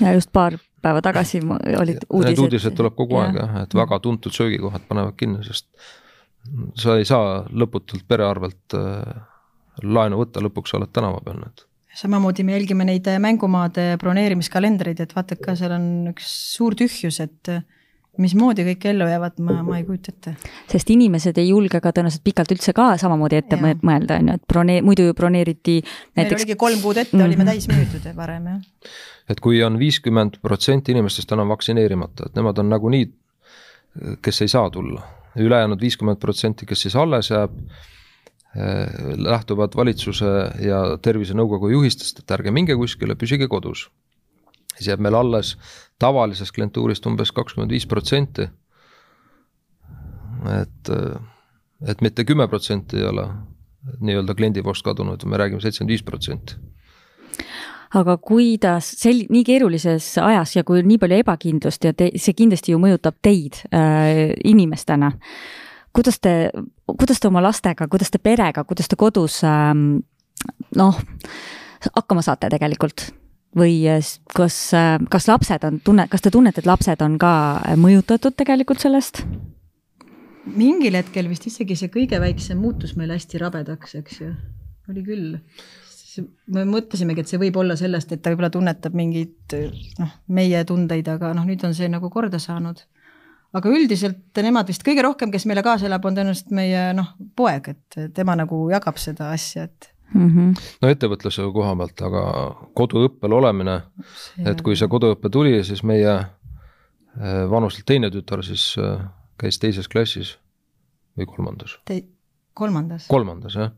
[0.00, 2.30] ja just paar päeva tagasi olid uudised.
[2.30, 3.26] Need uudised tuleb kogu ja.
[3.26, 5.68] aeg jah, et väga tuntud söögikohad panevad kinni, sest
[6.80, 9.24] sa ei saa lõputult pere arvelt äh,
[9.82, 11.66] laenu võtta, lõpuks sa oled tänava peal nüüd
[11.98, 17.50] samamoodi me jälgime neid mängumaade broneerimiskalendreid, et vaata ka seal on üks suur tühjus, et
[18.22, 20.34] mismoodi kõik ellu jäävad, ma, ma ei kujuta ette.
[20.70, 23.74] sest inimesed ei julge ka tõenäoliselt pikalt üldse ka samamoodi ette ja.
[23.82, 26.16] mõelda, on ju, et bronee-, muidu ju broneeriti näiteks.
[26.16, 27.26] meil oligi kolm kuud ette mm, -hmm.
[27.26, 28.96] olime täis müüdud varem, jah.
[29.28, 33.12] et kui on viiskümmend protsenti inimestest enam vaktsineerimata, et nemad on nagunii,
[34.22, 35.02] kes ei saa tulla
[35.38, 37.54] ülejäänud viiskümmend protsenti, kes siis alles jääb
[38.56, 43.88] eh,, lähtuvad valitsuse ja Tervisenõukogu juhistest, et ärge minge kuskile, püsige kodus
[44.78, 45.56] siis jääb meil alles
[45.98, 48.48] tavalisest klientuurist umbes kakskümmend viis protsenti.
[50.54, 50.90] et,
[51.86, 53.26] et mitte kümme protsenti ei ole
[54.00, 56.58] nii-öelda kliendivoost kadunud, me räägime seitsekümmend viis protsenti
[57.96, 62.74] aga kuidas sel-, nii keerulises ajas ja kui nii palju ebakindlust ja te, see kindlasti
[62.74, 65.12] ju mõjutab teid äh, inimestena,
[65.96, 66.34] kuidas te,
[66.90, 69.72] kuidas te oma lastega, kuidas te perega, kuidas te kodus äh,
[70.76, 71.00] noh,
[71.94, 73.08] hakkama saate tegelikult?
[73.56, 73.80] Või
[74.34, 74.56] kas,
[75.10, 77.32] kas lapsed on tunne, kas te tunnete, et lapsed on ka
[77.80, 79.24] mõjutatud tegelikult sellest?
[80.56, 84.30] mingil hetkel vist isegi see kõige väiksem muutus meil hästi rabedaks, eks ju,
[84.88, 85.34] oli küll.
[86.50, 89.56] me mõtlesimegi, et see võib olla sellest, et ta võib-olla tunnetab mingeid
[90.00, 92.80] noh, meie tundeid, aga noh, nüüd on see nagu korda saanud.
[93.52, 97.68] aga üldiselt nemad vist kõige rohkem, kes meile kaasa elab, on tõenäoliselt meie noh, poeg,
[97.74, 100.28] et tema nagu jagab seda asja, et mm.
[100.28, 100.66] -hmm.
[100.82, 102.24] no ettevõtluse koha pealt, aga
[102.74, 103.80] koduõppel olemine,
[104.44, 109.00] et kui see koduõpe tuli, siis meie äh, vanuselt teine tütar siis äh,
[109.38, 110.36] käis teises klassis
[111.18, 112.02] või kolmandas Te?
[112.54, 113.06] kolmandas.
[113.08, 113.72] kolmandas jah.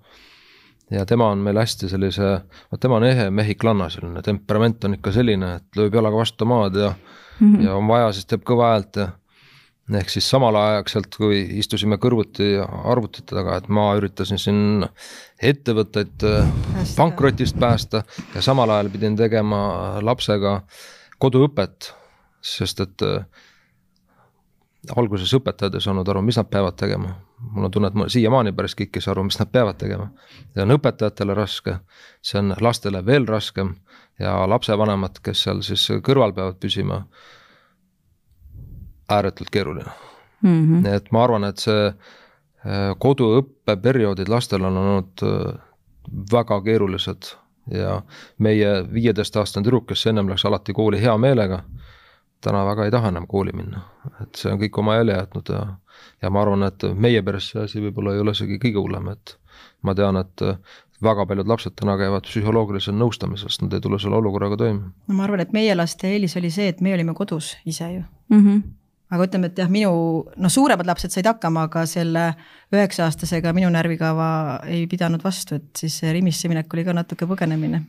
[0.91, 2.33] ja tema on meil hästi sellise,
[2.73, 6.77] vot tema on ehe mehhiklanna, selline temperament on ikka selline, et lööb jalaga vastu maad
[6.77, 7.65] ja mm, -hmm.
[7.65, 9.09] ja on vaja, siis teeb kõva häält ja
[9.99, 14.87] ehk siis samalaegselt, kui istusime kõrvuti arvutite taga, et ma üritasin siin
[15.43, 16.51] ettevõtteid äh,
[16.97, 19.61] pankrotist päästa ja samal ajal pidin tegema
[20.05, 20.61] lapsega
[21.21, 21.93] koduõpet,
[22.45, 23.25] sest et äh,
[24.97, 27.17] alguses õpetajad ei saanud aru, mis nad peavad tegema.
[27.41, 30.11] mul on tunne, et ma siiamaani päris kõik ei saa aru, mis nad peavad tegema.
[30.55, 31.79] see on õpetajatele raske,
[32.23, 33.75] see on lastele veel raskem
[34.19, 37.05] ja lapsevanemad, kes seal siis kõrval peavad püsima
[39.11, 39.91] ääretult keeruline
[40.43, 40.49] mm.
[40.49, 40.83] -hmm.
[40.83, 45.61] nii et ma arvan, et see äh, koduõppeperioodid lastel on olnud äh,
[46.33, 47.35] väga keerulised
[47.71, 48.01] ja
[48.39, 51.63] meie viieteistaastane tüdruk, kes ennem läks alati kooli hea meelega,
[52.41, 53.85] täna väga ei taha enam kooli minna,
[54.23, 55.61] et see on kõik oma jälje jätnud ja,
[56.23, 59.37] ja ma arvan, et meie peres see asi võib-olla ei ole isegi kõige hullem, et
[59.83, 60.47] ma tean, et
[61.05, 64.91] väga paljud lapsed täna käivad psühholoogilisel nõustamisel, sest nad ei tule selle olukorraga toime.
[65.07, 68.03] no ma arvan, et meie laste eelis oli see, et me olime kodus ise ju
[68.29, 68.45] mm.
[68.45, 68.80] -hmm
[69.11, 69.91] aga ütleme, et jah, minu,
[70.39, 72.25] noh, suuremad lapsed said hakkama, aga selle
[72.71, 74.29] üheksa-aastasega minu närvikava
[74.71, 77.83] ei pidanud vastu, et siis Rimisse minek oli ka natuke põgenemine.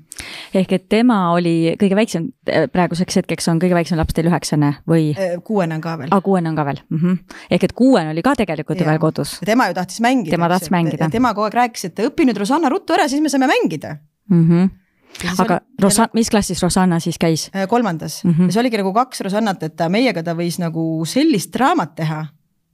[0.58, 2.28] ehk et tema oli kõige väiksem,
[2.74, 5.12] praeguseks hetkeks on kõige väiksem laps teil üheksane või?
[5.14, 6.10] Äh, kuuene on ka veel.
[6.10, 7.40] aa, ah, kuuene on ka veel mm, -hmm.
[7.52, 9.38] ehk et kuuene oli ka tegelikult ju veel kodus.
[9.46, 10.36] tema ju tahtis mängida.
[10.38, 11.10] tema tahtis mängida.
[11.10, 13.98] tema kogu aeg rääkis, et õpi nüüd Rosanna ruttu ära, siis me saame mängida
[14.30, 14.48] mm.
[14.50, 14.81] -hmm
[15.38, 17.50] aga oli, Rosa-, mis klassis Rosanna siis käis?
[17.56, 18.52] Äh, kolmandas mm -hmm.
[18.52, 22.26] see oligi nagu kaks Rosannat, et ta meiega ta võis nagu sellist draamat teha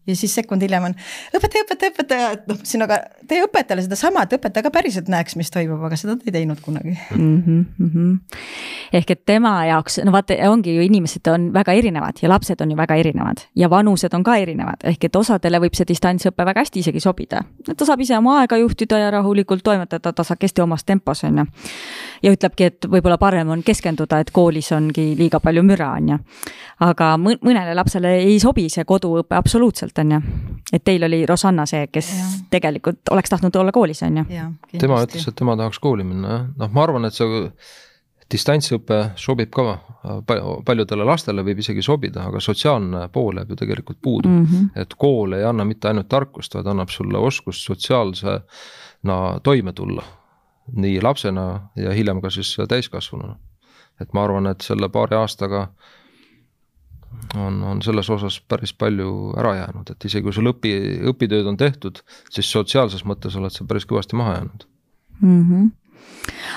[0.08, 0.96] ja siis sekund hiljem on
[1.36, 5.36] õpetaja, õpetaja, õpetaja, et noh, siin aga tee õpetajale sedasama, et õpetaja ka päriselt näeks,
[5.40, 7.66] mis toimub, aga seda ta ei teinud kunagi mm.
[7.80, 8.40] -hmm.
[8.94, 12.72] ehk et tema jaoks, no vaata, ongi ju inimesed on väga erinevad ja lapsed on
[12.72, 16.64] ju väga erinevad ja vanused on ka erinevad, ehk et osadele võib see distantsõpe väga
[16.64, 17.44] hästi isegi sobida.
[17.78, 21.46] ta saab ise oma aega juhtida ja rahulikult toimetada tasakesti omas tempos, on ju.
[22.24, 26.18] ja ütlebki, et võib-olla parem on keskenduda, et koolis ongi liiga palju müra, on ju.
[26.80, 30.22] aga mõnele lapsele ei sobi see koduõpe absoluutselt on ju.
[30.74, 32.30] et teil oli Rosanna see, kes ja.
[32.52, 34.26] tegelikult oleks tahtnud olla koolis, on ju.
[34.78, 36.48] tema ütles, et tema tahaks kooli minna, jah.
[36.58, 37.44] noh, ma arvan, et see
[38.32, 39.78] distantsõpe sobib ka
[40.68, 44.46] paljudele lastele, võib isegi sobida, aga sotsiaalne pool jääb ju tegelikult puudu mm.
[44.46, 44.82] -hmm.
[44.84, 50.04] et kool ei anna mitte ainult tarkust, vaid annab sulle oskust sotsiaalsena toime tulla.
[50.68, 53.36] nii lapsena ja hiljem ka siis täiskasvanuna.
[54.02, 55.97] et ma arvan, et selle paari aastaga äh,
[57.36, 60.74] on, on selles osas päris palju ära jäänud, et isegi kui sul õpi,
[61.12, 62.02] õpitööd on tehtud,
[62.32, 64.70] siis sotsiaalses mõttes oled sa päris kõvasti maha jäänud
[65.22, 65.44] mm.
[65.44, 65.76] -hmm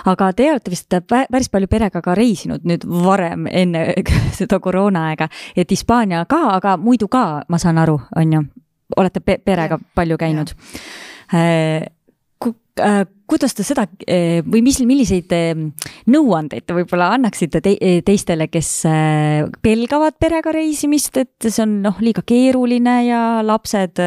[0.04, 3.94] aga te olete vist päris palju perega ka reisinud nüüd varem, enne
[4.38, 8.42] seda koroonaaega, et Hispaania ka, aga muidu ka, ma saan aru, on ju,
[8.96, 10.50] olete pe perega ja, palju käinud.
[10.50, 11.86] Äh, Äh,
[13.30, 15.50] kuidas te seda äh, või mis, milliseid äh,
[16.10, 17.74] nõuandeid te võib-olla annaksite te,
[18.06, 18.70] teistele, kes
[19.62, 24.02] pelgavad perega reisimist, et see on noh, liiga keeruline ja lapsed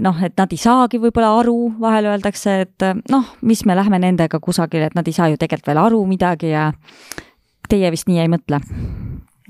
[0.00, 4.40] noh, et nad ei saagi võib-olla aru, vahel öeldakse, et noh, mis me lähme nendega
[4.40, 6.70] kusagile, et nad ei saa ju tegelikult veel aru midagi ja
[7.68, 8.62] teie vist nii ei mõtle?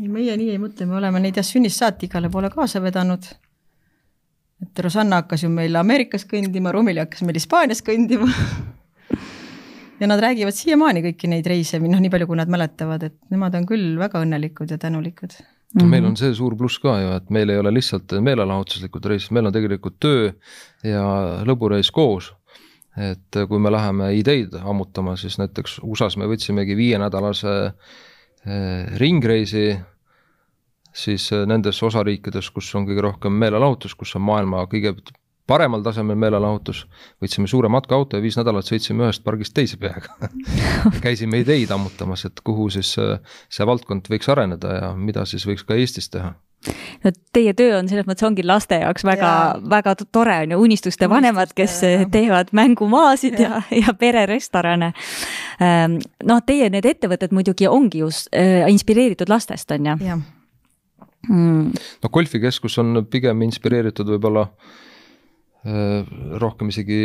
[0.00, 3.28] ei, meie nii ei mõtle, me oleme neid jah sünnist saati igale poole kaasa vedanud
[4.62, 8.28] et Rosanna hakkas ju meil Ameerikas kõndima, Rumili hakkas meil Hispaanias kõndima
[10.00, 13.56] ja nad räägivad siiamaani kõiki neid reise, noh, nii palju, kui nad mäletavad, et nemad
[13.58, 15.36] on küll väga õnnelikud ja tänulikud.
[15.74, 15.90] Mm -hmm.
[15.90, 19.46] meil on see suur pluss ka ju, et meil ei ole lihtsalt meelelahutuslikud reisid, meil
[19.46, 20.32] on tegelikult töö
[20.84, 21.04] ja
[21.44, 22.32] lõbureis koos.
[22.96, 29.76] et kui me läheme ideid ammutama, siis näiteks USA-s me võtsimegi viienädalase eh, ringreisi
[30.96, 34.94] siis äh, nendes osariikides, kus on kõige rohkem meelelahutus, kus on maailma kõige
[35.46, 36.84] paremal tasemel meelelahutus,
[37.22, 40.16] võtsime suure matkaauto ja viis nädalat sõitsime ühest pargist teise peaga
[41.04, 43.20] käisime ideid ammutamas, et kuhu siis äh,
[43.52, 46.34] see valdkond võiks areneda ja mida siis võiks ka Eestis teha
[47.04, 49.32] no teie töö on selles mõttes ongi laste jaoks väga,
[49.70, 52.06] väga tore on ju, unistuste vanemad, kes ja.
[52.10, 54.92] teevad mängumaasid ja, ja, ja pererestorane.
[56.26, 60.18] Noh, teie need ettevõtted muidugi ongi ju äh, inspireeritud lastest, on ju?
[61.28, 61.86] Mm..
[62.02, 66.06] no golfikeskus on pigem inspireeritud võib-olla äh,
[66.42, 67.00] rohkem isegi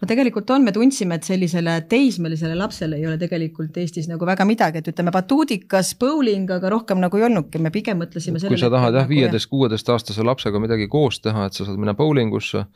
[0.00, 4.46] no tegelikult on, me tundsime, et sellisele teismelisele lapsele ei ole tegelikult Eestis nagu väga
[4.48, 8.72] midagi, et ütleme, batuudikas, bowling, aga rohkem nagu ei olnudki, me pigem mõtlesime kui sa
[8.72, 12.66] tahad jah, nagu viieteist, kuueteistaastase lapsega midagi koos teha, et sa saad minna bowlingusse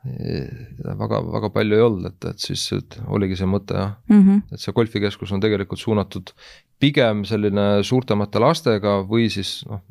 [0.00, 3.96] väga, väga palju ei olnud, et, et siis et oligi see mõte jah.
[4.08, 4.42] Mm, -hmm.
[4.54, 6.32] et see golfikeskus on tegelikult suunatud
[6.80, 9.82] pigem selline suurtemate lastega või siis noh,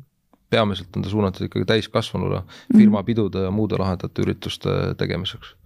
[0.50, 2.78] peamiselt on ta suunatud ikkagi täiskasvanule mhm.
[2.78, 5.56] firmapidude ja muude lahedate ürituste tegemiseks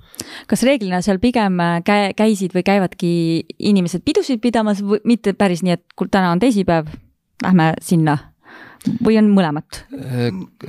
[0.50, 3.10] kas reeglina seal pigem käi-, käisid või käivadki
[3.58, 6.92] inimesed pidusid pidamas või mitte päris nii, et täna on teisipäev,
[7.42, 8.18] lähme sinna
[9.04, 9.84] või on mõlemat?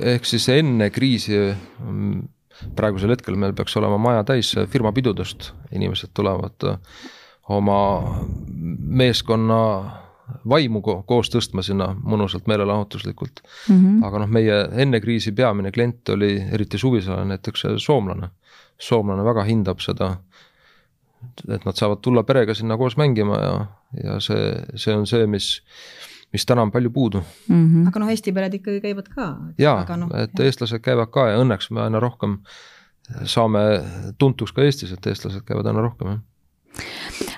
[0.00, 2.24] ehk siis enne kriisi mm,
[2.76, 6.66] praegusel hetkel meil peaks olema maja täis firmapidudest, inimesed tulevad
[7.52, 7.80] oma
[9.02, 9.60] meeskonna
[10.48, 13.76] vaimu ko koos tõstma sinna mõnusalt meelelahutuslikult mm.
[13.76, 14.04] -hmm.
[14.06, 18.30] aga noh, meie enne kriisi peamine klient oli eriti suvisel ajal näiteks soomlane.
[18.78, 20.16] soomlane väga hindab seda,
[21.48, 23.66] et nad saavad tulla perega sinna koos mängima ja,
[24.04, 25.62] ja see, see on see, mis,
[26.32, 27.66] mis täna on palju puudu mm.
[27.66, 27.88] -hmm.
[27.88, 29.36] aga noh, Eesti pered ikkagi käivad ka.
[29.58, 30.46] jaa, no, et jah.
[30.46, 32.38] eestlased käivad ka ja õnneks me aina rohkem
[33.24, 33.60] saame
[34.18, 36.24] tuntuks ka Eestis, et eestlased käivad aina rohkem, jah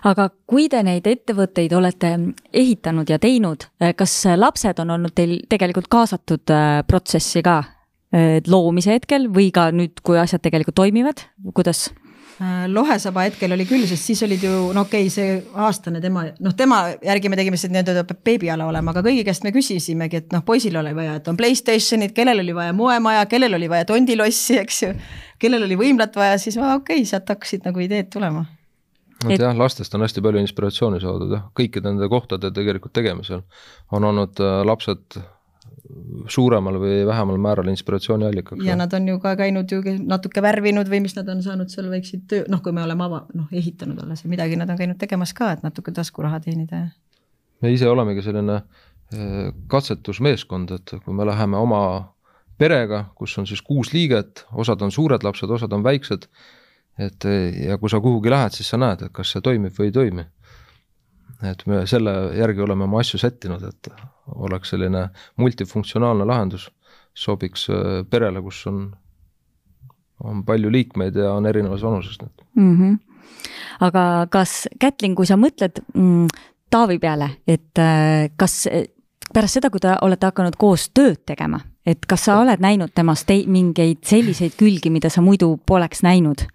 [0.09, 2.12] aga kui te neid ettevõtteid olete
[2.53, 8.97] ehitanud ja teinud, kas lapsed on olnud teil tegelikult kaasatud äh, protsessi ka äh, loomise
[8.97, 11.24] hetkel või ka nüüd, kui asjad tegelikult toimivad,
[11.55, 11.89] kuidas?
[12.39, 16.22] Äh, Lohesaba hetkel oli küll, sest siis olid ju, no okei okay,, see aastane tema,
[16.45, 20.37] noh, tema järgi me tegime seda nii-öelda beebiala olema, aga kõigi käest me küsisimegi, et
[20.37, 24.61] noh, poisil oli vaja, et on Playstationid, kellel oli vaja moemaja, kellel oli vaja tondilossi,
[24.62, 24.93] eks ju.
[25.43, 28.47] kellel oli võimlat vaja, siis okei okay,, sealt hakkasid nagu ideed tulema.
[29.27, 33.43] Et jah, lastest on hästi palju inspiratsiooni saadud jah, kõikide nende kohtade tegelikult tegemisel
[33.93, 35.19] on olnud äh, lapsed
[36.29, 38.64] suuremal või vähemal määral inspiratsiooniallikaks.
[38.64, 41.89] ja nad on ju ka käinud ju natuke värvinud või mis nad on saanud seal
[41.91, 44.99] väikseid töö, noh, kui me oleme ava-, noh, ehitanud alles ja midagi nad on käinud
[45.01, 46.89] tegemas ka, et natuke taskuraha teenida.
[47.62, 48.61] me ise olemegi selline
[49.12, 51.83] eh, katsetusmeeskond, et kui me läheme oma
[52.59, 56.29] perega, kus on siis kuus liiget, osad on suured lapsed, osad on väiksed,
[56.99, 57.24] et
[57.68, 60.24] ja kui sa kuhugi lähed, siis sa näed, et kas see toimib või ei toimi
[61.46, 63.90] et me selle järgi oleme oma asju sättinud, et
[64.42, 65.05] oleks selline
[65.40, 66.68] multifunktsionaalne lahendus,
[67.14, 68.82] sobiks äh, perele, kus on,
[70.24, 72.18] on palju liikmeid ja on erinevas vanuses
[72.55, 72.76] mm.
[72.76, 72.99] -hmm.
[73.80, 76.26] aga kas, Kätlin, kui sa mõtled mm,
[76.70, 78.84] Taavi peale, et äh, kas äh,
[79.34, 83.30] pärast seda, kui te olete hakanud koos tööd tegema, et kas sa oled näinud temast
[83.47, 86.47] mingeid selliseid külgi, mida sa muidu poleks näinud?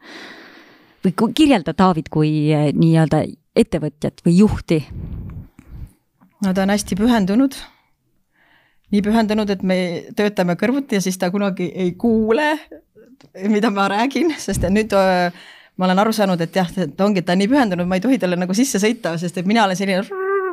[1.03, 3.25] või kirjelda Taavit kui nii-öelda
[3.59, 4.79] ettevõtjat või juhti?
[6.43, 7.57] no ta on hästi pühendunud.
[8.93, 9.77] nii pühendunud, et me
[10.15, 12.53] töötame kõrvuti ja siis ta kunagi ei kuule,
[13.49, 15.33] mida ma räägin, sest nüüd äh,
[15.77, 18.03] ma olen aru saanud, et jah, et ongi, et ta on nii pühendunud, ma ei
[18.03, 20.03] tohi talle nagu sisse sõita, sest et mina olen selline,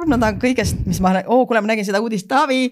[0.08, 2.70] no ta on kõigest, mis ma, oo kuule, ma nägin seda uudist, Taavi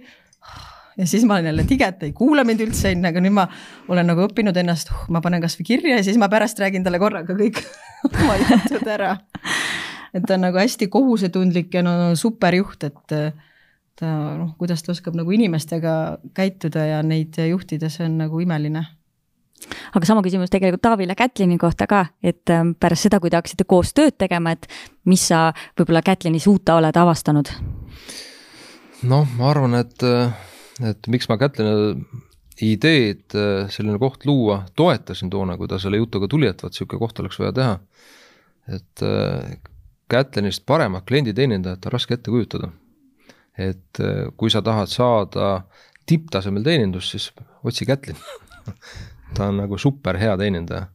[0.99, 3.47] ja siis ma olen jälle tige, et ei kuula mind üldse onju, aga nüüd ma
[3.89, 7.01] olen nagu õppinud ennast uh,, ma panen kasvõi kirja ja siis ma pärast räägin talle
[7.03, 7.63] korraga kõik
[8.23, 9.17] oma jutud ära
[10.15, 13.17] et ta on nagu hästi kohusetundlik ja no superjuht, et
[13.99, 15.95] ta noh, kuidas ta oskab nagu inimestega
[16.37, 18.85] käituda ja neid juhtida, see on nagu imeline
[19.69, 23.67] aga sama küsimus tegelikult Taavile Kätlini kohta ka, et ähm, pärast seda, kui te hakkasite
[23.69, 24.69] koos tööd tegema, et
[25.11, 27.51] mis sa võib-olla Kätlinis uut oled avastanud?
[29.09, 30.05] noh, ma arvan, et,
[30.85, 32.05] et miks ma Kätlini
[32.63, 33.35] ideed
[33.71, 37.39] selline koht luua toetasin toona, kui ta selle jutuga tuli, et vot niisugune koht oleks
[37.39, 37.79] vaja teha.
[38.69, 39.05] et
[40.09, 42.71] Kätlenist paremat klienditeenindajat on raske ette kujutada.
[43.59, 45.65] et äh, kui sa tahad saada
[46.07, 47.33] tipptasemel teenindust, siis
[47.65, 48.17] otsi Kätlin
[49.35, 50.87] ta on nagu super hea teenindaja.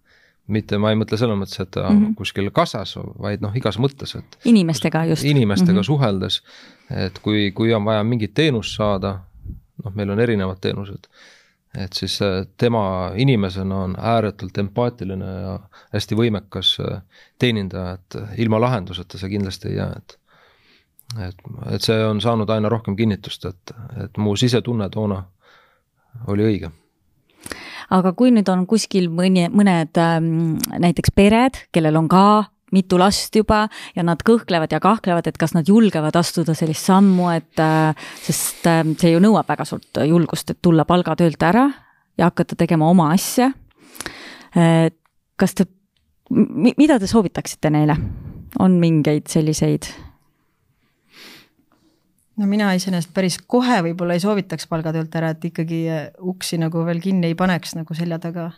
[0.47, 2.15] mitte, ma ei mõtle selles mõttes, et ta on mm -hmm.
[2.15, 5.23] kuskil kassas, vaid noh, igas mõttes, et inimestega just.
[5.23, 5.85] inimestega mm -hmm.
[5.85, 6.41] suheldes,
[6.89, 9.19] et kui, kui on vaja mingit teenust saada,
[9.83, 11.07] noh, meil on erinevad teenused.
[11.77, 15.59] et siis äh, tema inimesena on ääretult empaatiline ja
[15.93, 17.01] hästi võimekas äh,
[17.39, 20.19] teenindaja, et äh, ilma lahenduseta see kindlasti ei jää, et
[21.27, 25.23] et, et see on saanud aina rohkem kinnitust, et, et mu sisetunne toona
[26.27, 26.71] oli õige.
[27.93, 32.23] Aga kui nüüd on kuskil mõni, mõned ähm, näiteks pered, kellel on ka
[32.73, 37.29] mitu last juba ja nad kõhklevad ja kahklevad, et kas nad julgevad astuda sellist sammu,
[37.35, 41.67] et äh, sest äh, see ju nõuab väga suurt julgust, et tulla palgatöölt ära
[42.17, 43.51] ja hakata tegema oma asja.
[44.57, 44.89] Äh,
[45.39, 45.67] kas te,
[46.29, 47.97] mida te soovitaksite neile?
[48.61, 49.87] on mingeid selliseid?
[52.37, 55.79] no mina iseenesest päris kohe võib-olla ei soovitaks palgatöölt ära, et ikkagi
[56.21, 58.51] uksi nagu veel kinni ei paneks nagu selja taga.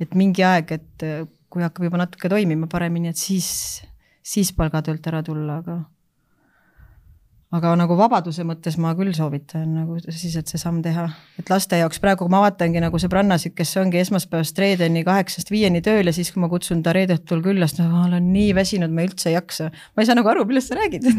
[0.00, 1.06] et mingi aeg, et
[1.52, 3.82] kui hakkab juba natuke toimima paremini, et siis,
[4.24, 5.82] siis palgatöölt ära tulla, aga
[7.52, 11.04] aga nagu vabaduse mõttes ma küll soovitan nagu siis, et see samm teha,
[11.40, 16.08] et laste jaoks praegu ma vaatangi nagu sõbrannasid, kes ongi esmaspäevast reedeni kaheksast viieni tööl
[16.08, 18.94] ja siis, kui ma kutsun ta reede õhtul külla, siis noh, ma olen nii väsinud,
[18.94, 19.68] ma üldse ei jaksa.
[19.68, 21.10] ma ei saa nagu aru, millest sa räägid.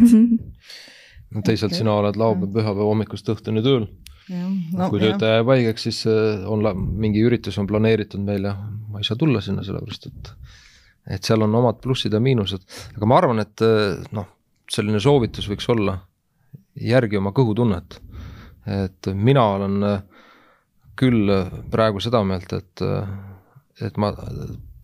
[1.34, 3.88] No teisalt sina oled laupäev, pühapäev hommikust õhtuni tööl
[4.32, 9.01] No, kui töötaja jääb haigeks, siis äh, on mingi üritus on planeeritud meil ja ma
[9.01, 10.32] ei saa tulla sinna, sellepärast et,
[11.17, 12.63] et seal on omad plussid ja miinused,
[12.95, 14.30] aga ma arvan, et äh, noh,
[14.71, 15.97] selline soovitus võiks olla,
[16.80, 17.99] järgi oma kõhutunnet.
[18.71, 20.01] et mina olen äh,
[20.95, 21.28] küll
[21.74, 22.84] praegu seda meelt, et,
[23.82, 24.13] et ma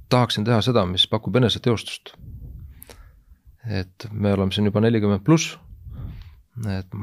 [0.09, 2.15] tahaksin teha seda, mis pakub eneseteostust.
[3.69, 5.55] et me oleme siin juba nelikümmend pluss,
[6.67, 6.99] et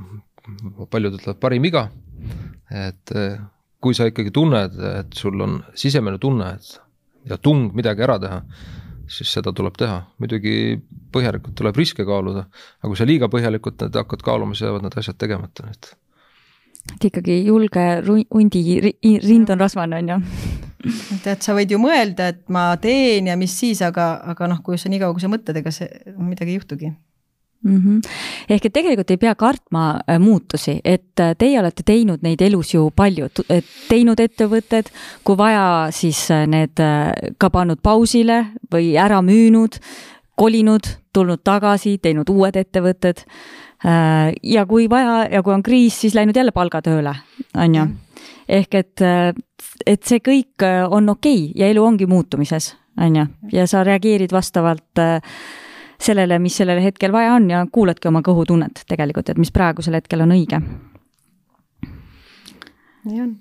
[0.90, 1.88] paljud ütlevad parim iga
[2.70, 3.36] et eh,
[3.82, 8.40] kui sa ikkagi tunned, et sul on sisemine tunne, et ja tung midagi ära teha,
[9.11, 10.01] siis seda tuleb teha.
[10.18, 10.80] muidugi
[11.14, 12.47] põhjalikult tuleb riske kaaluda,
[12.80, 15.90] aga kui sa liiga põhjalikult need hakkad kaaluma, siis jäävad need asjad tegemata, nii et.
[16.97, 18.62] et ikkagi julge hundi
[19.22, 20.20] rind on rasvane, on ju
[21.24, 24.78] tead, sa võid ju mõelda, et ma teen ja mis siis, aga, aga noh, kui
[24.78, 26.94] sa niikaua, kui sa mõtled, ega see midagi ei juhtugi
[27.65, 27.77] mm.
[27.77, 28.01] -hmm.
[28.49, 32.75] ehk et tegelikult ei pea kartma äh, muutusi, et äh, teie olete teinud neid elus
[32.75, 33.29] ju palju,
[33.89, 34.91] teinud ettevõtted,
[35.25, 36.81] kui vaja, siis äh, need
[37.39, 39.81] ka pannud pausile või ära müünud,
[40.37, 43.25] kolinud, tulnud tagasi, teinud uued ettevõtted.
[44.43, 47.13] ja kui vaja ja kui on kriis, siis läinud jälle palgatööle,
[47.55, 47.85] on ju.
[48.49, 49.01] ehk et,
[49.87, 54.33] et see kõik on okei okay ja elu ongi muutumises, on ju, ja sa reageerid
[54.33, 55.21] vastavalt äh,
[55.99, 60.24] sellele, mis sellel hetkel vaja on ja kuuladki oma kõhutunnet tegelikult, et mis praegusel hetkel
[60.24, 60.61] on õige.
[63.07, 63.34] nii on.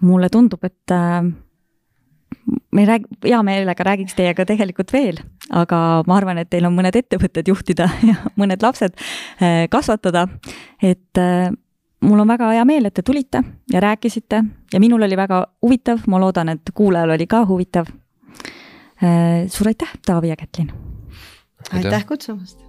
[0.00, 1.22] mulle tundub, et äh,
[2.72, 6.96] me rääg-, hea meelega räägiks teiega tegelikult veel, aga ma arvan, et teil on mõned
[6.96, 10.28] ettevõtted juhtida ja mõned lapsed äh, kasvatada,
[10.82, 11.50] et äh,
[12.00, 13.42] mul on väga hea meel, et te tulite
[13.72, 17.90] ja rääkisite ja minul oli väga huvitav, ma loodan, et kuulajal oli ka huvitav.
[19.48, 20.87] suur aitäh, Taavi ja Kätlin
[21.72, 22.67] aitäh kutsumast